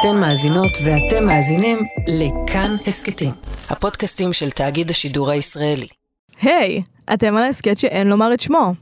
[0.00, 3.30] אתן מאזינות ואתם מאזינים לכאן הסכתים,
[3.70, 5.86] הפודקאסטים של תאגיד השידור הישראלי.
[6.42, 6.82] היי,
[7.12, 8.74] אתם על ההסכת שאין לומר את שמו.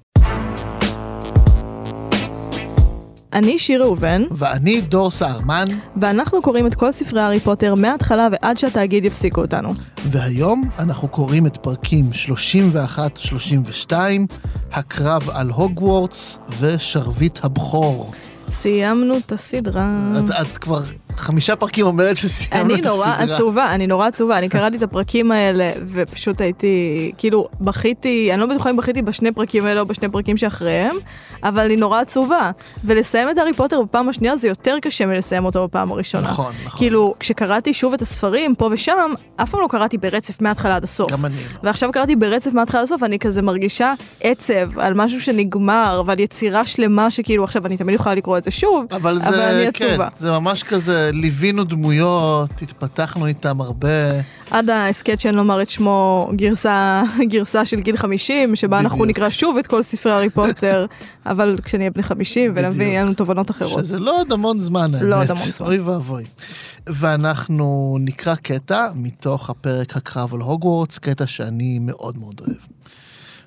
[3.32, 5.64] אני שיר ראובן, ואני דור סהרמן,
[6.01, 9.74] ואנחנו קוראים את כל ספרי הארי פוטר מההתחלה ועד שהתאגיד יפסיקו אותנו.
[9.98, 12.04] והיום אנחנו קוראים את פרקים
[13.88, 13.92] 31-32,
[14.72, 18.12] הקרב על הוגוורטס ושרביט הבכור.
[18.51, 19.88] סיימנו את הסדרה.
[20.19, 20.80] את, את כבר
[21.16, 23.06] חמישה פרקים אומרת שסיימנו אני את הסדרה.
[23.06, 28.41] נורא עצובה, אני נורא עצובה, אני קראתי את הפרקים האלה ופשוט הייתי, כאילו, בכיתי, אני
[28.41, 30.96] לא בטוחה אם בכיתי בשני פרקים האלה או בשני פרקים שאחריהם,
[31.44, 32.50] אבל אני נורא עצובה.
[32.84, 36.24] ולסיים את הארי פוטר בפעם השנייה זה יותר קשה מלסיים אותו בפעם הראשונה.
[36.24, 36.78] נכון, נכון.
[36.78, 41.12] כאילו, כשקראתי שוב את הספרים פה ושם, אף פעם לא קראתי ברצף מההתחלה עד הסוף.
[41.12, 41.60] גם אני לא.
[41.62, 46.66] ועכשיו קראתי ברצף מההתחלה עד הסוף, אני כזה מרגישה עצב על משהו שנגמר ועל יצירה
[46.66, 50.08] שלמה שכאילו עכשיו אני תמיד יכולה לקרוא את זה שוב, אבל זה, אני כן, עצובה.
[50.19, 53.88] זה ממש כזה, ליווינו דמויות, התפתחנו איתם הרבה.
[54.50, 59.11] עד ההסכת שאין לומר את שמו גרסה, גרסה של גיל 50, שבה אנחנו בדיוק.
[59.11, 60.86] נקרא שוב את כל ספרי הארי פוטר,
[61.27, 62.86] אבל כשנהיה בני 50 ונביא.
[62.86, 63.84] יהיה לנו תובנות אחרות.
[63.84, 65.03] שזה לא עוד המון זמן, האמת.
[65.03, 65.67] לא עוד המון זמן.
[65.67, 66.25] אוי ואבוי.
[66.86, 72.75] ואנחנו נקרא קטע מתוך הפרק הקרב על הוגוורטס, קטע שאני מאוד מאוד אוהב.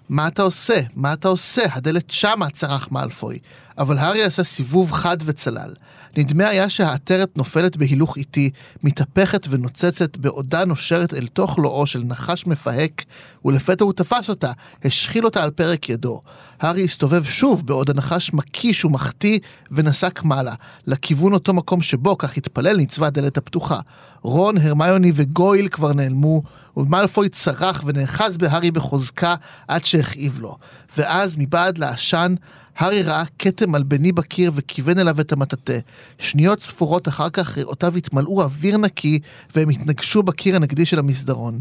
[0.09, 0.81] מה אתה עושה?
[0.95, 1.61] מה אתה עושה?
[1.73, 3.39] הדלת שמה, צרח מאלפוי.
[3.77, 5.73] אבל הארי עשה סיבוב חד וצלל.
[6.17, 8.49] נדמה היה שהעטרת נופלת בהילוך איטי,
[8.83, 13.03] מתהפכת ונוצצת בעודה נושרת אל תוך לואו של נחש מפהק,
[13.45, 14.51] ולפתע הוא תפס אותה,
[14.85, 16.21] השחיל אותה על פרק ידו.
[16.59, 19.39] הארי הסתובב שוב בעוד הנחש מקיש ומחטיא
[19.71, 20.53] ונסק מעלה,
[20.87, 23.79] לכיוון אותו מקום שבו, כך התפלל, ניצבה הדלת הפתוחה.
[24.21, 26.41] רון, הרמיוני וגויל כבר נעלמו,
[26.77, 29.35] ומאלפוי צרח ונאחז בהארי בחוזקה
[29.67, 30.57] עד שהכאיב לו.
[30.97, 32.35] ואז מבעד לעשן,
[32.77, 35.79] הארי ראה כתם מלבני בקיר וכיוון אליו את המטאטא.
[36.19, 39.19] שניות ספורות אחר כך ריאותיו התמלאו אוויר נקי
[39.55, 41.59] והם התנגשו בקיר הנגדי של המסדרון.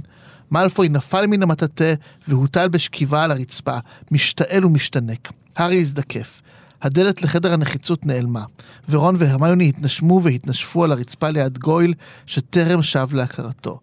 [0.51, 1.95] מאלפוי נפל מן המטאטא
[2.29, 3.79] והוטל בשכיבה על הרצפה,
[4.11, 5.33] משתעל ומשתנק.
[5.57, 6.43] הארי הזדקף.
[6.83, 8.45] הדלת לחדר הנחיצות נעלמה,
[8.89, 11.95] ורון והרמיוני התנשמו והתנשפו על הרצפה ליד גויל,
[12.27, 13.81] שטרם שב להכרתו.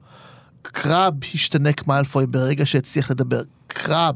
[0.72, 3.42] קרב השתנק מאלפוי ברגע שהצליח לדבר.
[3.68, 4.16] קרב,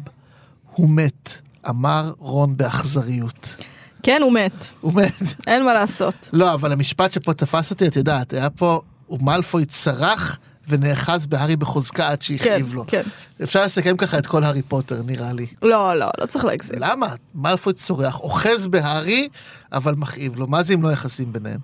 [0.71, 1.29] הוא מת,
[1.69, 3.55] אמר רון באכזריות.
[4.03, 5.47] כן, הוא מת, הוא מת.
[5.47, 6.29] אין מה לעשות.
[6.33, 8.81] לא, אבל המשפט שפה תפס אותי, את יודעת, היה פה,
[9.21, 12.83] מאלפוי צרח ונאחז בהארי בחוזקה עד כן, שהכאיב לו.
[12.88, 13.01] כן.
[13.43, 15.47] אפשר לסכם ככה את כל הארי פוטר, נראה לי.
[15.61, 16.75] לא, לא, לא צריך להגזים.
[16.79, 17.07] למה?
[17.35, 19.29] מאלפוי צורח, אוחז בהארי,
[19.71, 20.47] אבל מכאיב לו.
[20.47, 21.59] מה זה אם לא יחסים ביניהם?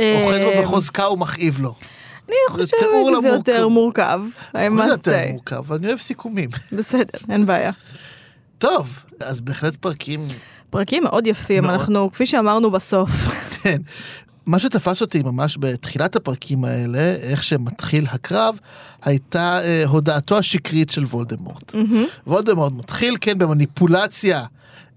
[0.00, 1.74] אוחז בו אה, בחוזקה ומכאיב לו.
[2.30, 2.80] אני חושבת
[3.18, 4.20] שזה יותר מורכב.
[4.52, 5.22] I זה יותר.
[5.30, 6.48] מורכב, אני אוהב סיכומים.
[6.78, 7.72] בסדר, אין בעיה.
[8.58, 10.20] טוב, אז בהחלט פרקים,
[10.70, 11.74] פרקים מאוד יפים, מאוד.
[11.74, 13.10] אנחנו, כפי שאמרנו בסוף,
[13.62, 13.80] כן.
[14.46, 18.58] מה שתפס אותי ממש בתחילת הפרקים האלה, איך שמתחיל הקרב,
[19.02, 21.74] הייתה אה, הודעתו השקרית של וולדמורט.
[22.26, 24.44] וולדמורט מתחיל, כן, במניפולציה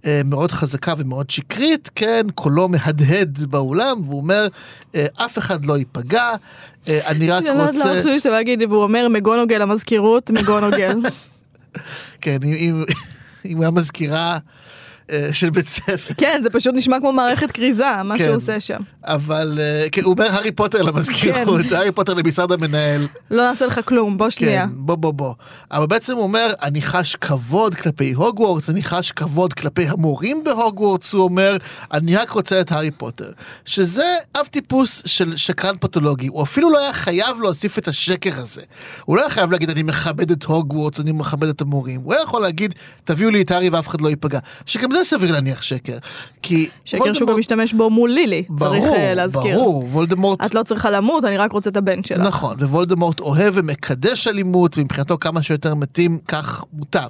[0.05, 4.47] אה, מאוד חזקה ומאוד שקרית, כן, קולו מהדהד באולם, והוא אומר,
[4.95, 6.29] אה, אף אחד לא ייפגע,
[6.87, 7.95] אני רק אני לא רוצה...
[7.99, 10.89] חשבתי שאתה להגיד, והוא אומר מגונוגל למזכירות, מגונוגל.
[12.21, 12.83] כן, אם-
[13.45, 14.23] אם אם
[15.11, 16.13] אה, של בית ספר.
[16.17, 18.23] כן, זה פשוט נשמע כמו מערכת כריזה, מה כן.
[18.25, 18.79] שהוא עושה שם.
[19.03, 21.75] אבל אה, כן, הוא אומר הארי פוטר למזכירות, כן.
[21.75, 23.07] הארי פוטר למשרד המנהל.
[23.31, 24.67] לא נעשה לך כלום, בוא שנייה.
[24.67, 25.33] כן, בוא בוא בוא.
[25.71, 31.13] אבל בעצם הוא אומר, אני חש כבוד כלפי הוגוורטס, אני חש כבוד כלפי המורים בהוגוורטס,
[31.13, 31.57] הוא אומר,
[31.93, 33.31] אני רק רוצה את הארי פוטר.
[33.65, 38.61] שזה אב טיפוס של שקרן פתולוגי, הוא אפילו לא היה חייב להוסיף את השקר הזה.
[39.05, 42.01] הוא לא היה חייב להגיד, אני מכבד את הוגוורטס, אני מכבד את המורים.
[42.01, 44.39] הוא היה יכול להגיד, תביאו לי את הארי ואף אחד לא ייפגע.
[44.65, 45.97] שגם זה סביר להניח שקר.
[46.41, 46.69] כי...
[46.85, 49.55] שקר שהוא גם משתמש בו מול לילי, צריך ברור, אה, להזכיר.
[49.55, 52.19] ברור, וולדמורט את לא צריכה למות, אני רק רוצה את הבן שלך.
[52.19, 57.07] נכון, ווולדמורט אוהב ומקדש אלימות, ומבחינתו כמה שיותר מתים, כך מוטב.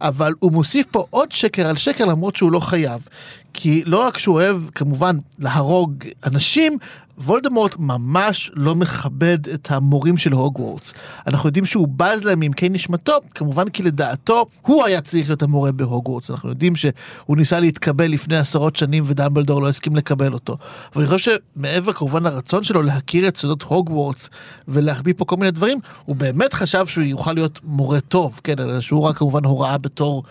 [0.00, 3.08] אבל הוא מוסיף פה עוד שקר על שקר, למרות שהוא לא חייב.
[3.54, 5.92] כי לא רק שהוא אוהב, כמובן, להרוג
[6.26, 6.78] אנשים,
[7.24, 10.94] וולדמורט ממש לא מכבד את המורים של הוגוורטס.
[11.26, 15.72] אנחנו יודעים שהוא בז להם מעמקי נשמתו, כמובן כי לדעתו הוא היה צריך להיות המורה
[15.72, 16.30] בהוגוורטס.
[16.30, 20.56] אנחנו יודעים שהוא ניסה להתקבל לפני עשרות שנים ודמבלדור לא הסכים לקבל אותו.
[20.94, 24.30] אבל אני חושב שמעבר כמובן לרצון שלו להכיר את סודות הוגוורטס
[24.68, 28.80] ולהחביא פה כל מיני דברים, הוא באמת חשב שהוא יוכל להיות מורה טוב, כן, אלא
[28.80, 30.22] שהוא רק כמובן הוראה בתור...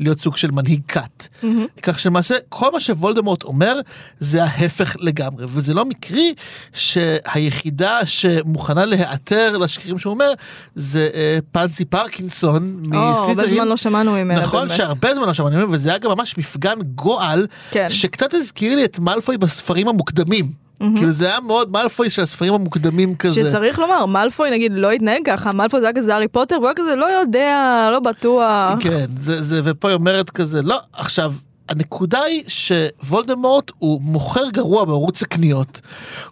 [0.00, 1.22] להיות סוג של מנהיג כת.
[1.22, 1.80] Mm-hmm.
[1.82, 3.80] כך שלמעשה כל מה שוולדמורט אומר
[4.20, 6.34] זה ההפך לגמרי, וזה לא מקרי
[6.72, 10.32] שהיחידה שמוכנה להיעתר לשקרים שהוא אומר
[10.74, 13.50] זה אה, פנסי פרקינסון או, הרבה מסליטרין.
[13.50, 14.76] זמן לא שמענו ממנה נכון באמת.
[14.78, 17.86] שהרבה זמן לא שמענו ממנו וזה היה גם ממש מפגן גועל כן.
[17.90, 20.63] שקצת הזכיר לי את מאלפוי בספרים המוקדמים.
[20.78, 23.34] כאילו זה היה מאוד מאלפוי של הספרים המוקדמים כזה.
[23.48, 26.74] שצריך לומר, מאלפוי נגיד לא התנהג ככה, מאלפוי זה היה כזה הארי פוטר, והוא היה
[26.74, 28.72] כזה לא יודע, לא בטוח.
[28.80, 31.32] כן, זה, זה, ופה היא אומרת כזה, לא, עכשיו,
[31.68, 35.80] הנקודה היא שוולדמורט הוא מוכר גרוע בערוץ הקניות.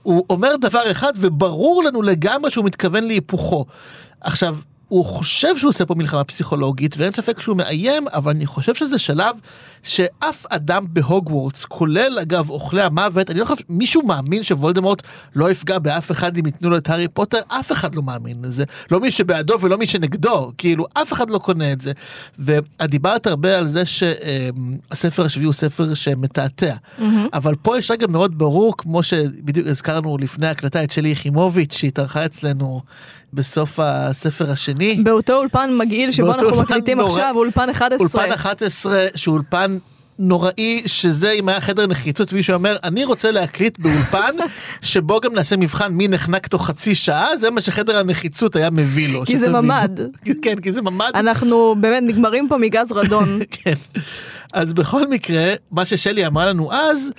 [0.02, 3.64] הוא אומר דבר אחד וברור לנו לגמרי שהוא מתכוון להיפוכו.
[4.20, 4.56] עכשיו,
[4.92, 8.98] הוא חושב שהוא עושה פה מלחמה פסיכולוגית ואין ספק שהוא מאיים אבל אני חושב שזה
[8.98, 9.36] שלב
[9.82, 15.02] שאף אדם בהוגוורטס כולל אגב אוכלי המוות אני לא חושב מישהו מאמין שוולדמורט
[15.34, 18.64] לא יפגע באף אחד אם ייתנו לו את הארי פוטר אף אחד לא מאמין לזה
[18.90, 21.92] לא מי שבעדו ולא מי שנגדו כאילו אף אחד לא קונה את זה.
[22.38, 27.02] ואת דיברת הרבה על זה שהספר השביעי הוא ספר שמתעתע mm-hmm.
[27.32, 32.24] אבל פה יש רגע מאוד ברור כמו שבדיוק הזכרנו לפני הקלטה את שלי יחימוביץ' שהתארחה
[32.24, 32.80] אצלנו.
[33.32, 34.94] בסוף הספר השני.
[34.94, 37.98] באותו אולפן מגעיל שבו אנחנו מקליטים נורא, עכשיו, אולפן 11.
[38.00, 39.78] אולפן 11, שהוא אולפן
[40.18, 44.34] נוראי, שזה אם היה חדר נחיצות, מישהו אומר, אני רוצה להקליט באולפן,
[44.82, 49.12] שבו גם נעשה מבחן מי נחנק תוך חצי שעה, זה מה שחדר הנחיצות היה מביא
[49.12, 49.24] לו.
[49.26, 50.00] כי זה ממ"ד.
[50.42, 51.10] כן, כי זה ממ"ד.
[51.14, 53.40] אנחנו באמת נגמרים פה מגז רדון.
[53.50, 53.74] כן.
[54.52, 57.10] אז בכל מקרה, מה ששלי אמרה לנו אז,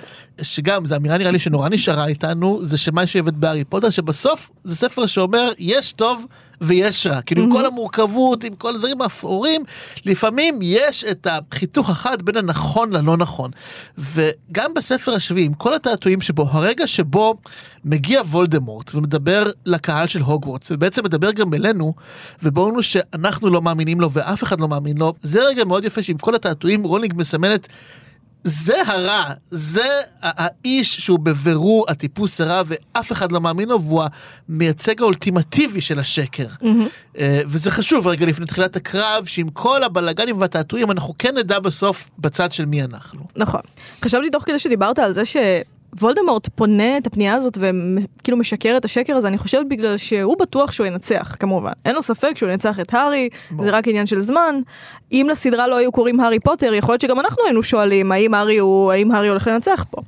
[0.42, 4.74] שגם, זו אמירה נראה לי שנורא נשארה איתנו, זה שמה שאוהבת בארי פוטר, שבסוף זה
[4.74, 6.26] ספר שאומר, יש טוב
[6.64, 7.22] ויש רע.
[7.22, 9.62] כאילו, עם כל המורכבות, עם כל הדברים האפורים,
[10.06, 13.50] לפעמים יש את החיתוך אחד בין הנכון ללא נכון.
[13.98, 17.34] וגם בספר השביעי, עם כל התעתועים שבו, הרגע שבו
[17.84, 21.94] מגיע וולדמורט ומדבר לקהל של הוגוורטס, ובעצם מדבר גם אלינו,
[22.42, 26.18] וברור שאנחנו לא מאמינים לו ואף אחד לא מאמין לו, זה רגע מאוד יפה שעם
[26.18, 27.68] כל התעתועים רולינג מסמנת
[28.44, 29.88] זה הרע, זה
[30.22, 34.02] האיש שהוא בבירור הטיפוס הרע ואף אחד לא מאמין לו והוא
[34.48, 36.46] המייצג האולטימטיבי של השקר.
[36.62, 37.18] Mm-hmm.
[37.46, 42.52] וזה חשוב רגע לפני תחילת הקרב שעם כל הבלאגנים והתעתועים אנחנו כן נדע בסוף בצד
[42.52, 43.26] של מי אנחנו.
[43.36, 43.60] נכון.
[44.02, 45.36] חשבתי תוך כדי שדיברת על זה ש...
[46.00, 50.72] וולדמורט פונה את הפנייה הזאת וכאילו משקר את השקר הזה, אני חושבת בגלל שהוא בטוח
[50.72, 51.72] שהוא ינצח, כמובן.
[51.84, 53.64] אין לו ספק שהוא ינצח את הארי, בוא.
[53.64, 54.60] זה רק עניין של זמן.
[55.12, 58.58] אם לסדרה לא היו קוראים הארי פוטר, יכול להיות שגם אנחנו היינו שואלים האם הארי,
[58.58, 60.00] הוא, האם הארי הולך לנצח פה.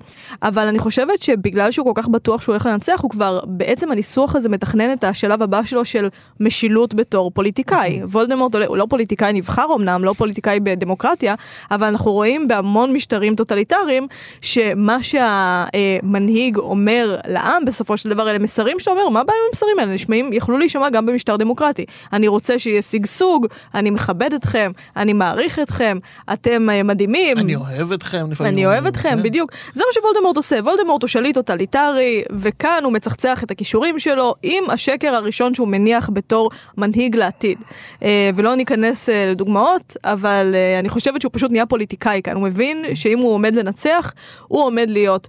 [0.42, 4.36] אבל אני חושבת שבגלל שהוא כל כך בטוח שהוא הולך לנצח, הוא כבר, בעצם הניסוח
[4.36, 6.08] הזה מתכנן את השלב הבא שלו של
[6.40, 8.02] משילות בתור פוליטיקאי.
[8.02, 11.34] וולדמורט הוא לא פוליטיקאי נבחר אמנם, לא פוליטיקאי בדמוקרטיה,
[11.70, 14.06] אבל אנחנו רואים בהמון משטרים טוטליטריים,
[14.40, 15.64] שמה שה...
[15.76, 19.78] אה, מנהיג אומר לעם בסופו של דבר, אלה מסרים שאתה אומר, מה הבעיה עם המסרים
[19.78, 19.94] האלה?
[19.94, 21.84] נשמעים, יכלו להישמע גם במשטר דמוקרטי.
[22.12, 25.98] אני רוצה שיהיה שגשוג, אני מכבד אתכם, אני מעריך אתכם,
[26.32, 27.38] אתם אה, מדהימים.
[27.38, 28.26] אני אוהב אתכם.
[28.40, 29.22] אני אוהב אתכם, כן.
[29.22, 29.52] בדיוק.
[29.74, 30.56] זה מה שוולדמורט עושה.
[30.62, 36.10] וולדמורט הוא שליט טוטליטרי, וכאן הוא מצחצח את הכישורים שלו עם השקר הראשון שהוא מניח
[36.12, 37.58] בתור מנהיג לעתיד.
[38.02, 42.34] אה, ולא ניכנס אה, לדוגמאות, אבל אה, אני חושבת שהוא פשוט נהיה פוליטיקאי כאן.
[42.34, 44.12] הוא מבין שאם הוא עומד לנצח,
[44.48, 45.28] הוא עומד להיות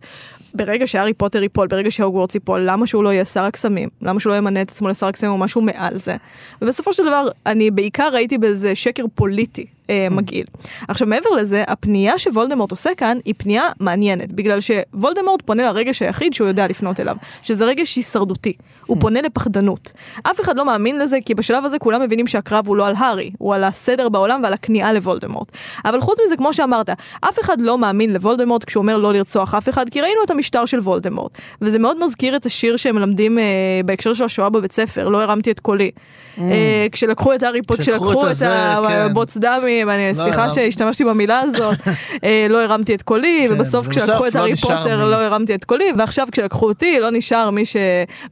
[0.53, 3.89] ברגע שהארי פוטר ייפול, ברגע שהוגוורטס ייפול, למה שהוא לא יהיה שר הקסמים?
[4.01, 6.15] למה שהוא לא ימנה את עצמו לשר הקסמים או משהו מעל זה?
[6.61, 9.65] ובסופו של דבר, אני בעיקר ראיתי בזה שקר פוליטי.
[9.89, 10.45] אה, מגעיל.
[10.87, 16.33] עכשיו מעבר לזה, הפנייה שוולדמורט עושה כאן היא פנייה מעניינת, בגלל שוולדמורט פונה לרגש היחיד
[16.33, 18.53] שהוא יודע לפנות אליו, שזה רגש הישרדותי.
[18.85, 19.91] הוא פונה לפחדנות.
[20.23, 23.31] אף אחד לא מאמין לזה, כי בשלב הזה כולם מבינים שהקרב הוא לא על הארי,
[23.37, 25.51] הוא על הסדר בעולם ועל הכניעה לוולדמורט.
[25.85, 26.89] אבל חוץ מזה, כמו שאמרת,
[27.21, 30.65] אף אחד לא מאמין לוולדמורט כשהוא אומר לא לרצוח אף אחד, כי ראינו את המשטר
[30.65, 31.31] של וולדמורט.
[31.61, 33.43] וזה מאוד מזכיר את השיר שהם מלמדים אה,
[33.85, 35.91] בהקשר של השואה בבית ספר, לא הרמתי את קולי.
[35.91, 36.41] Mm.
[36.41, 39.39] אה, כשלקחו את הארי פוט, כשלקחו את הבוץ כן.
[39.83, 41.75] דמים, אני, לא סליחה שהשתמשתי במילה הזאת,
[42.23, 45.65] אה, לא הרמתי את קולי, כן, ובסוף כשלקחו את לא הארי פוטר לא הרמתי את
[45.65, 47.75] קולי, ועכשיו כשלקחו אותי לא נשאר מי ש...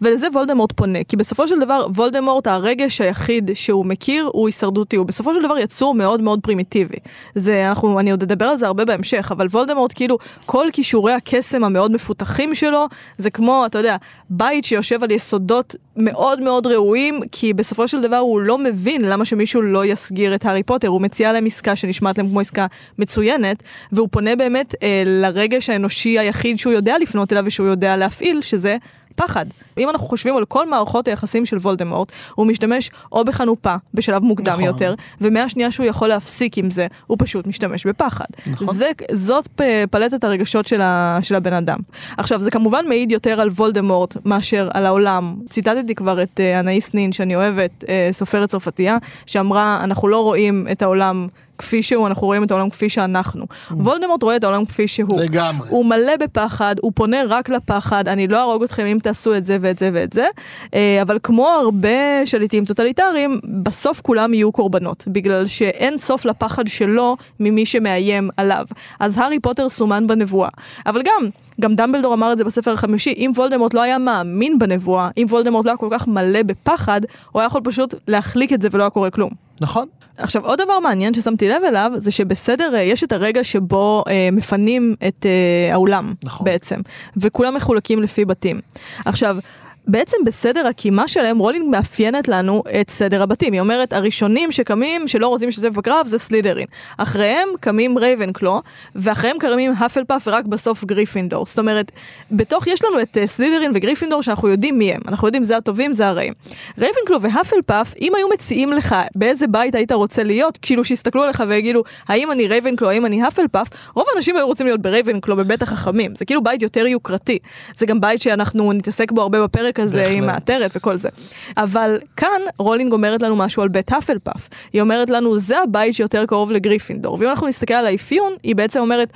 [0.01, 5.05] ולזה וולדמורט פונה, כי בסופו של דבר וולדמורט הרגש היחיד שהוא מכיר הוא הישרדותי, הוא
[5.05, 6.97] בסופו של דבר יצור מאוד מאוד פרימיטיבי.
[7.35, 11.63] זה, אנחנו, אני עוד אדבר על זה הרבה בהמשך, אבל וולדמורט כאילו כל כישורי הקסם
[11.63, 12.87] המאוד מפותחים שלו,
[13.17, 13.95] זה כמו, אתה יודע,
[14.29, 19.25] בית שיושב על יסודות מאוד מאוד ראויים, כי בסופו של דבר הוא לא מבין למה
[19.25, 22.65] שמישהו לא יסגיר את הארי פוטר, הוא מציע להם עסקה שנשמעת להם כמו עסקה
[22.99, 28.41] מצוינת, והוא פונה באמת אה, לרגש האנושי היחיד שהוא יודע לפנות אליו ושהוא יודע להפעיל,
[28.41, 28.77] שזה
[29.15, 29.45] פחד.
[29.77, 34.53] אם אנחנו חושבים על כל מערכות היחסים של וולדמורט, הוא משתמש או בחנופה בשלב מוקדם
[34.53, 34.63] נכון.
[34.63, 38.25] יותר, ומהשנייה שהוא יכול להפסיק עם זה, הוא פשוט משתמש בפחד.
[38.47, 38.75] נכון.
[38.75, 41.77] זה, זאת פלטת הרגשות של, ה, של הבן אדם.
[42.17, 45.35] עכשיו, זה כמובן מעיד יותר על וולדמורט מאשר על העולם.
[45.49, 50.67] ציטטתי כבר את uh, אנאיס נין, שאני אוהבת, uh, סופרת צרפתייה, שאמרה, אנחנו לא רואים
[50.71, 53.45] את העולם כפי שהוא, אנחנו רואים את העולם כפי שאנחנו.
[53.71, 55.19] וולדמורט רואה את העולם כפי שהוא.
[55.19, 55.69] לגמרי.
[55.69, 59.57] הוא מלא בפחד, הוא פונה רק לפחד, אני לא אהרוג אתכם אם תעשו את זה
[59.61, 60.25] ואת זה ואת זה,
[60.73, 67.17] אה, אבל כמו הרבה שליטים טוטליטריים, בסוף כולם יהיו קורבנות, בגלל שאין סוף לפחד שלו
[67.39, 68.65] ממי שמאיים עליו.
[68.99, 70.49] אז הארי פוטר סומן בנבואה.
[70.85, 71.29] אבל גם,
[71.61, 75.65] גם דמבלדור אמר את זה בספר החמישי, אם וולדמורט לא היה מאמין בנבואה, אם וולדמורט
[75.65, 78.89] לא היה כל כך מלא בפחד, הוא היה יכול פשוט להחליק את זה ולא היה
[78.89, 79.29] קורה כלום.
[79.61, 79.87] נכון?
[80.17, 84.29] עכשיו עוד דבר מעניין ששמתי לב אליו זה שבסדר אה, יש את הרגע שבו אה,
[84.31, 86.45] מפנים את אה, האולם נכון.
[86.45, 86.75] בעצם
[87.17, 88.61] וכולם מחולקים לפי בתים.
[89.05, 89.37] עכשיו
[89.87, 93.53] בעצם בסדר הקימה שלהם רולינג מאפיינת לנו את סדר הבתים.
[93.53, 96.65] היא אומרת, הראשונים שקמים, שלא רוצים להשתתף בקרב, זה סלידרין.
[96.97, 98.61] אחריהם קמים רייבנקלו,
[98.95, 101.45] ואחריהם קמים האפלפאף ורק בסוף גריפינדור.
[101.45, 101.91] זאת אומרת,
[102.31, 105.01] בתוך יש לנו את אה, סלידרין וגריפינדור שאנחנו יודעים מי הם.
[105.07, 106.33] אנחנו יודעים זה הטובים, זה הרעים.
[106.77, 111.83] רייבנקלו והאפלפאף, אם היו מציעים לך באיזה בית היית רוצה להיות, כאילו שיסתכלו עליך ויגידו,
[112.07, 116.15] האם אני רייבנקלו, האם אני האפלפאף, רוב האנשים היו רוצים להיות ברייבנקלו בבית החכמים.
[116.15, 117.39] זה כאילו בית יותר יוקרתי.
[117.75, 120.17] זה גם בית שאנחנו נתעסק בו הרבה בפרק הזה בהחלט.
[120.17, 121.09] עם העטרת וכל זה.
[121.57, 124.49] אבל כאן רולינג אומרת לנו משהו על בית האפלפאף.
[124.73, 127.17] היא אומרת לנו, זה הבית שיותר קרוב לגריפינדור.
[127.19, 129.13] ואם אנחנו נסתכל על האפיון, היא בעצם אומרת...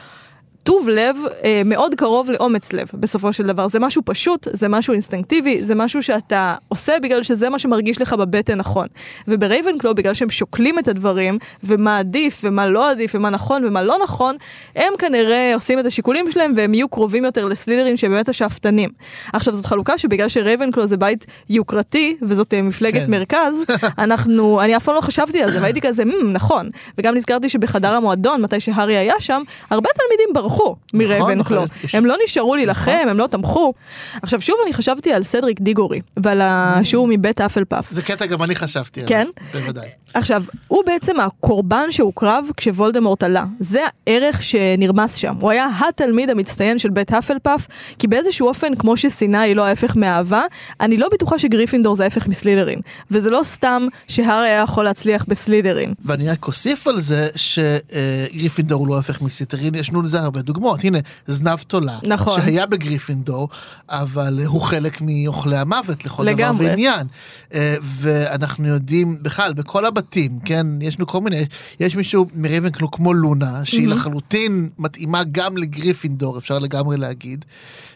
[0.63, 3.67] טוב לב אה, מאוד קרוב לאומץ לב בסופו של דבר.
[3.67, 8.13] זה משהו פשוט, זה משהו אינסטינקטיבי, זה משהו שאתה עושה בגלל שזה מה שמרגיש לך
[8.13, 8.87] בבטן נכון.
[9.27, 13.97] וברייבנקלו, בגלל שהם שוקלים את הדברים, ומה עדיף ומה לא עדיף ומה נכון ומה לא
[14.03, 14.35] נכון,
[14.75, 18.89] הם כנראה עושים את השיקולים שלהם והם יהיו קרובים יותר לסלידרין שבאמת השאפתנים.
[19.33, 23.11] עכשיו זאת חלוקה שבגלל שרייבנקלו זה בית יוקרתי, וזאת אה, מפלגת כן.
[23.11, 23.63] מרכז,
[23.97, 26.69] אנחנו, אני אף פעם לא חשבתי על זה, והייתי כזה, "מ, נכון.
[26.97, 30.48] וגם נזכרתי שבחדר המועדון, מתי שהארי היה שם, הרבה תלמידים ברחו
[30.93, 31.63] מרייבנקלו.
[31.63, 33.73] נכון, יש- הם לא נשארו להילחם, הם לא תמכו.
[34.21, 37.91] עכשיו שוב אני חשבתי על סדריק דיגורי, ועל ה- שהוא מבית אפלפאף.
[37.91, 39.09] זה קטע גם אני חשבתי עליו.
[39.09, 39.27] כן?
[39.59, 39.89] בוודאי.
[40.13, 43.45] עכשיו, הוא בעצם הקורבן שהוקרב כשוולדמורט עלה.
[43.59, 45.35] זה הערך שנרמס שם.
[45.39, 47.67] הוא היה התלמיד המצטיין של בית האפלפאף,
[47.99, 50.43] כי באיזשהו אופן, כמו ששנאה היא לא ההפך מאהבה,
[50.81, 52.79] אני לא בטוחה שגריפינדור זה ההפך מסלידרין.
[53.11, 55.93] וזה לא סתם שהארי היה יכול להצליח בסלידרין.
[56.05, 60.83] ואני רק אוסיף על זה שגריפינדור הוא לא הפך מסלידרין, יש לנו לזה הרבה דוגמאות.
[60.83, 60.97] הנה,
[61.27, 62.41] זנב תולע, נכון.
[62.41, 63.49] שהיה בגריפינדור,
[63.89, 66.65] אבל הוא חלק מאוכלי המוות לכל לגמרי.
[66.65, 67.07] דבר ועניין.
[67.53, 71.45] אה, ואנחנו יודעים, בכלל, בכל הבתים, כן, יש לנו כל מיני,
[71.79, 77.45] יש מישהו מרייבנקלו כמו לונה, שהיא לחלוטין מתאימה גם לגריפינדור, אפשר לגמרי להגיד.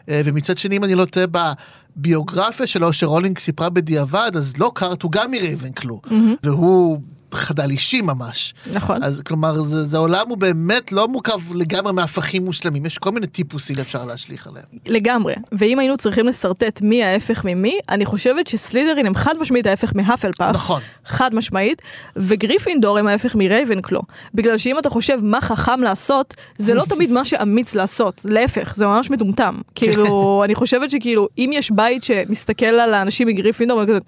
[0.10, 1.26] אה, ומצד שני, אם אני לא טועה,
[1.96, 6.02] בביוגרפיה שלו, שרולינג סיפרה בדיעבד, אז לא קארט הוא גם מרייבנקלו,
[6.44, 7.00] והוא
[7.34, 8.54] חדל אישי ממש.
[8.74, 9.04] נכון.
[9.04, 13.28] אז כלומר, זה, זה עולם הוא באמת לא מורכב לגמרי מהפכים מושלמים, יש כל מיני
[13.28, 14.66] טיפוסים אפשר להשליך עליהם.
[14.88, 15.34] לגמרי.
[15.52, 20.56] ואם היינו צריכים לשרטט מי ההפך ממי, אני חושבת שסלידרין הם חד משמעית ההפך מהפלפאף.
[20.56, 20.82] נכון.
[21.06, 21.82] חד משמעית.
[22.16, 24.02] וגריפינדור הם ההפך מרייבנקלו.
[24.34, 28.22] בגלל שאם אתה חושב מה חכם לעשות, זה לא תמיד מה שאמיץ לעשות.
[28.26, 29.58] להפך, זה ממש מטומטם.
[29.76, 34.00] כאילו, אני חושבת שכאילו, אם יש בית שמסתכל על האנשים מגריפינדור, וכזה,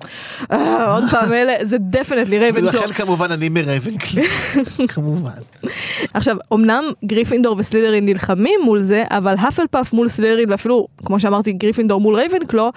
[0.52, 2.72] "אה, עוד פעם אלה, זה definitely רייבנקלו.
[3.16, 4.24] כמובן אני מרייבנקלו,
[4.94, 5.30] כמובן.
[6.14, 12.02] עכשיו, אמנם גריפינדור וסלידרין נלחמים מול זה, אבל האפלפאף מול סלידרין, ואפילו, כמו שאמרתי, גריפינדור
[12.02, 12.72] מול רייבנקלו,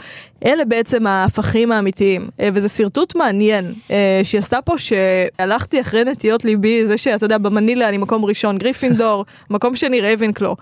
[0.44, 2.26] אלה בעצם ההפכים האמיתיים.
[2.40, 7.38] אה, וזה שרטוט מעניין אה, שהיא עשתה פה, שהלכתי אחרי נטיות ליבי, זה שאתה יודע,
[7.38, 10.56] במנילה אני מקום ראשון גריפינדור, מקום שני רייבנקלו.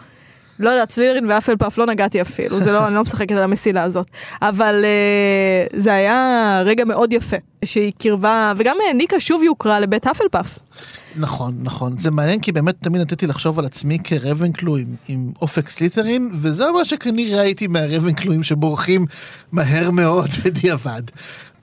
[0.59, 4.07] לא יודעת, סלידרין והאפלפאף לא נגעתי אפילו, זה לא, אני לא משחקת על המסילה הזאת.
[4.43, 10.59] אבל אה, זה היה רגע מאוד יפה, שהיא קירבה, וגם העניקה שוב יוקרה לבית האפלפאף.
[11.17, 11.99] נכון, נכון.
[11.99, 16.65] זה מעניין כי באמת תמיד נטיתי לחשוב על עצמי כרייבנקלו עם, עם אופק סלידרין, וזה
[16.79, 19.07] מה שכנראה ראיתי מהרייבנקלואים שבורחים
[19.53, 21.03] מהר מאוד בדיעבד.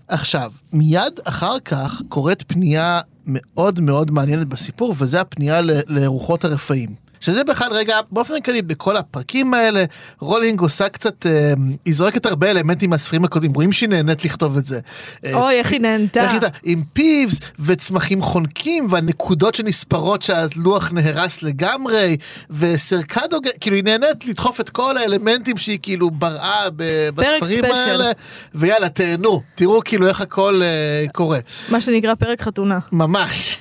[0.08, 7.03] עכשיו, מיד אחר כך קורית פנייה מאוד מאוד מעניינת בסיפור, וזה הפנייה ל- לרוחות הרפאים.
[7.24, 9.84] שזה בכלל רגע, באופן כללי, בכל הפרקים האלה,
[10.20, 11.54] רולינג עושה קצת, אה,
[11.86, 14.80] היא זורקת הרבה אלמנטים מהספרים הקודמים, רואים שהיא נהנית לכתוב את זה.
[15.26, 16.40] אה, אוי, איך היא נהנתה.
[16.64, 22.18] עם פיבס וצמחים חונקים והנקודות שנספרות שהלוח נהרס לגמרי
[22.50, 26.70] וסרקדו, כאילו היא נהנית לדחוף את כל האלמנטים שהיא כאילו בראה
[27.16, 27.66] בספרים.
[27.66, 28.12] האלה
[28.56, 31.40] ויאללה תהנו, תראו כאילו איך הכל אה, קורה.
[31.70, 32.80] מה שנקרא פרק חתונה.
[32.92, 33.58] ממש.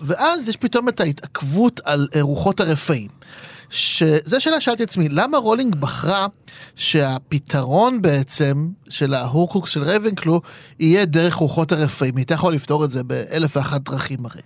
[0.00, 3.08] ואז יש פתאום את ההתעכבות על אה, רוחות הרפאים.
[3.70, 6.26] שזה שאלה שאלתי את עצמי, למה רולינג בחרה
[6.76, 10.40] שהפתרון בעצם של ההורקרוקס של רייבנקלו
[10.80, 12.16] יהיה דרך רוחות הרפאים?
[12.16, 14.40] היא הייתה יכולה לפתור את זה באלף ואחת דרכים הרי.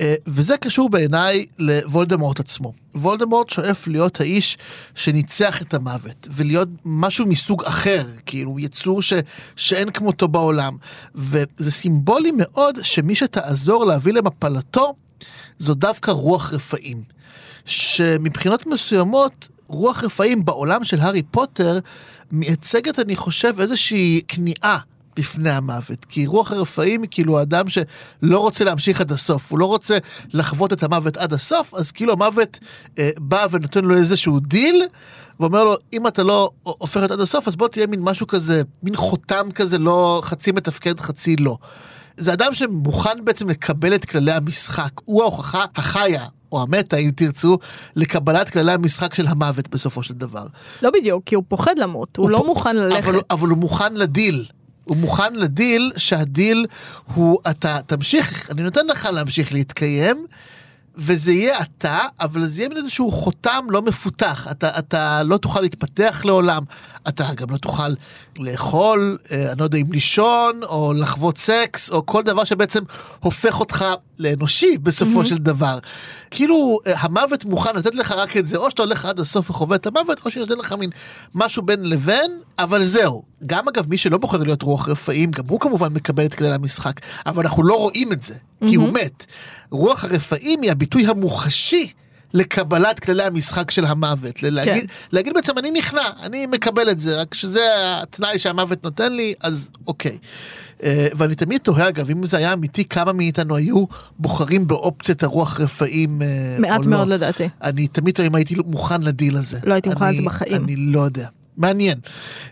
[0.00, 2.72] אה, וזה קשור בעיניי לוולדמורט עצמו.
[2.94, 4.58] וולדמורט שואף להיות האיש
[4.94, 9.12] שניצח את המוות, ולהיות משהו מסוג אחר, כאילו יצור ש,
[9.56, 10.76] שאין כמותו בעולם.
[11.14, 14.94] וזה סימבולי מאוד שמי שתעזור להביא למפלתו,
[15.58, 17.19] זו דווקא רוח רפאים.
[17.64, 21.78] שמבחינות מסוימות, רוח רפאים בעולם של הארי פוטר
[22.32, 24.78] מייצגת, אני חושב, איזושהי כניעה
[25.16, 26.04] בפני המוות.
[26.04, 29.98] כי רוח הרפאים היא כאילו אדם שלא רוצה להמשיך עד הסוף, הוא לא רוצה
[30.32, 32.58] לחוות את המוות עד הסוף, אז כאילו המוות
[32.98, 34.82] אה, בא ונותן לו איזשהו דיל,
[35.40, 38.62] ואומר לו, אם אתה לא הופך את עד הסוף, אז בוא תהיה מין משהו כזה,
[38.82, 41.56] מין חותם כזה, לא חצי מתפקד, חצי לא.
[42.16, 46.26] זה אדם שמוכן בעצם לקבל את כללי המשחק, הוא ההוכחה החיה.
[46.52, 47.58] או המתה, אם תרצו,
[47.96, 50.46] לקבלת כללי המשחק של המוות בסופו של דבר.
[50.82, 52.46] לא בדיוק, כי הוא פוחד למות, הוא, הוא לא פ...
[52.46, 53.08] מוכן ללכת.
[53.08, 54.44] אבל, אבל הוא מוכן לדיל.
[54.84, 56.66] הוא מוכן לדיל, שהדיל
[57.14, 60.26] הוא אתה תמשיך, אני נותן לך להמשיך להתקיים,
[60.96, 64.46] וזה יהיה אתה, אבל זה יהיה מין איזשהו חותם לא מפותח.
[64.50, 66.62] אתה, אתה לא תוכל להתפתח לעולם,
[67.08, 67.92] אתה גם לא תוכל
[68.38, 72.82] לאכול, אה, אני לא יודע אם לישון, או לחוות סקס, או כל דבר שבעצם
[73.20, 73.84] הופך אותך
[74.18, 75.26] לאנושי בסופו mm-hmm.
[75.26, 75.78] של דבר.
[76.30, 79.76] כאילו אה, המוות מוכן לתת לך רק את זה, או שאתה הולך עד הסוף וחווה
[79.76, 80.90] את המוות, או שנותן לך מין
[81.34, 83.22] משהו בין לבין, אבל זהו.
[83.46, 87.00] גם אגב, מי שלא בוחר להיות רוח רפאים, גם הוא כמובן מקבל את כללי המשחק,
[87.26, 88.68] אבל אנחנו לא רואים את זה, mm-hmm.
[88.68, 89.26] כי הוא מת.
[89.70, 91.92] רוח הרפאים היא הביטוי המוחשי.
[92.34, 94.42] לקבלת כללי המשחק של המוות.
[94.42, 94.94] להגיד, כן.
[95.12, 99.70] להגיד בעצם אני נכנע, אני מקבל את זה, רק שזה התנאי שהמוות נותן לי, אז
[99.86, 100.18] אוקיי.
[100.82, 103.84] אה, ואני תמיד תוהה אגב, אם זה היה אמיתי, כמה מאיתנו היו
[104.18, 107.14] בוחרים באופציית הרוח רפאים אה, מעט מאוד לא.
[107.14, 107.48] לדעתי.
[107.62, 109.58] אני תמיד תוהה אם הייתי מוכן לדיל הזה.
[109.64, 110.64] לא הייתי מוכן לזה בחיים.
[110.64, 111.26] אני לא יודע.
[111.60, 111.98] מעניין.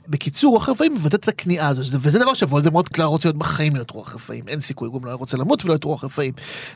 [0.08, 3.90] בקיצור, רוח רפאים מבטאת את הכניעה הזו, וזה דבר שוולדמורט כלל רוצה להיות בחיים להיות
[3.90, 6.32] רוח רפאים, אין סיכוי, הוא גם לא רוצה למות ולא להיות רוח רפאים.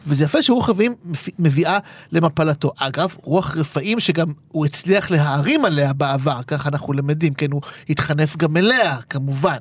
[0.06, 0.94] וזה יפה שרוח רפאים
[1.38, 1.78] מביאה
[2.12, 2.72] למפלתו.
[2.78, 8.36] אגב, רוח רפאים שגם הוא הצליח להערים עליה בעבר, ככה אנחנו למדים, כן, הוא התחנף
[8.36, 9.56] גם אליה, כמובן.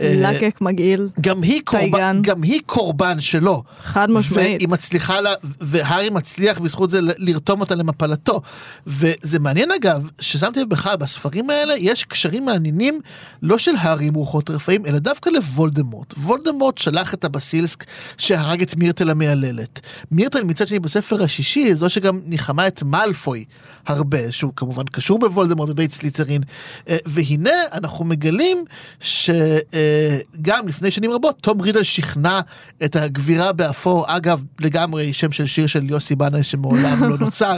[0.00, 3.62] לקק מגעיל, גם היא קורבן, גם היא קורבן שלו.
[3.84, 4.56] חד משמעית.
[4.58, 8.40] והיא מצליחה לה, והארי מצליח בזכות זה לרתום אותה למפלתו.
[8.86, 13.00] וזה מעניין אגב, ששמתי בך, בספרים האלה יש קשרים מעניינים
[13.42, 16.12] לא של הארי עם רוחות רפאים, אלא דווקא לוולדמורט.
[16.12, 17.84] וולדמורט שלח את הבסילסק
[18.18, 19.80] שהרג את מירטל המהללת.
[20.10, 23.44] מירטל מצד שני בספר השישי, זו שגם ניחמה את מאלפוי
[23.86, 26.42] הרבה, שהוא כמובן קשור בוולדמורט בבית סליטרין.
[26.88, 28.64] אה, והנה אנחנו מגלים
[29.00, 32.40] שגם לפני שנים רבות, תום רידל שכנע
[32.84, 37.56] את הגבירה באפור, אגב, לגמרי שם של שיר של יוסי בנאי שמעולם לא נוצר.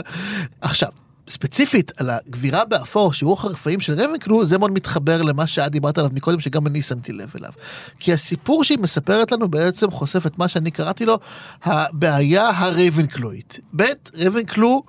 [0.61, 0.89] עכשיו,
[1.29, 5.97] ספציפית על הגבירה באפור, שהיא רוח הרפאים של רבנקלו, זה מאוד מתחבר למה שאת דיברת
[5.97, 7.51] עליו מקודם, שגם אני שמתי לב אליו.
[7.99, 11.19] כי הסיפור שהיא מספרת לנו בעצם חושף את מה שאני קראתי לו,
[11.63, 13.59] הבעיה הרבנקלואית.
[13.75, 13.83] ב',
[14.17, 14.83] רבנקלו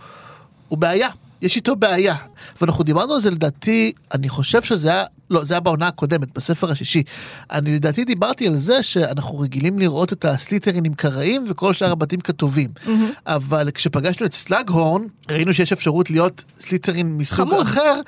[0.68, 1.08] הוא בעיה.
[1.42, 2.14] יש איתו בעיה.
[2.60, 6.70] ואנחנו דיברנו על זה לדעתי, אני חושב שזה היה, לא, זה היה בעונה הקודמת, בספר
[6.70, 7.02] השישי.
[7.50, 12.70] אני לדעתי דיברתי על זה שאנחנו רגילים לראות את הסליטרינים כרעים וכל שאר הבתים כטובים.
[12.76, 12.90] Mm-hmm.
[13.26, 17.66] אבל כשפגשנו את סלאגהורן, ראינו שיש אפשרות להיות סליטרין מסוג חמוד.
[17.66, 18.00] אחר,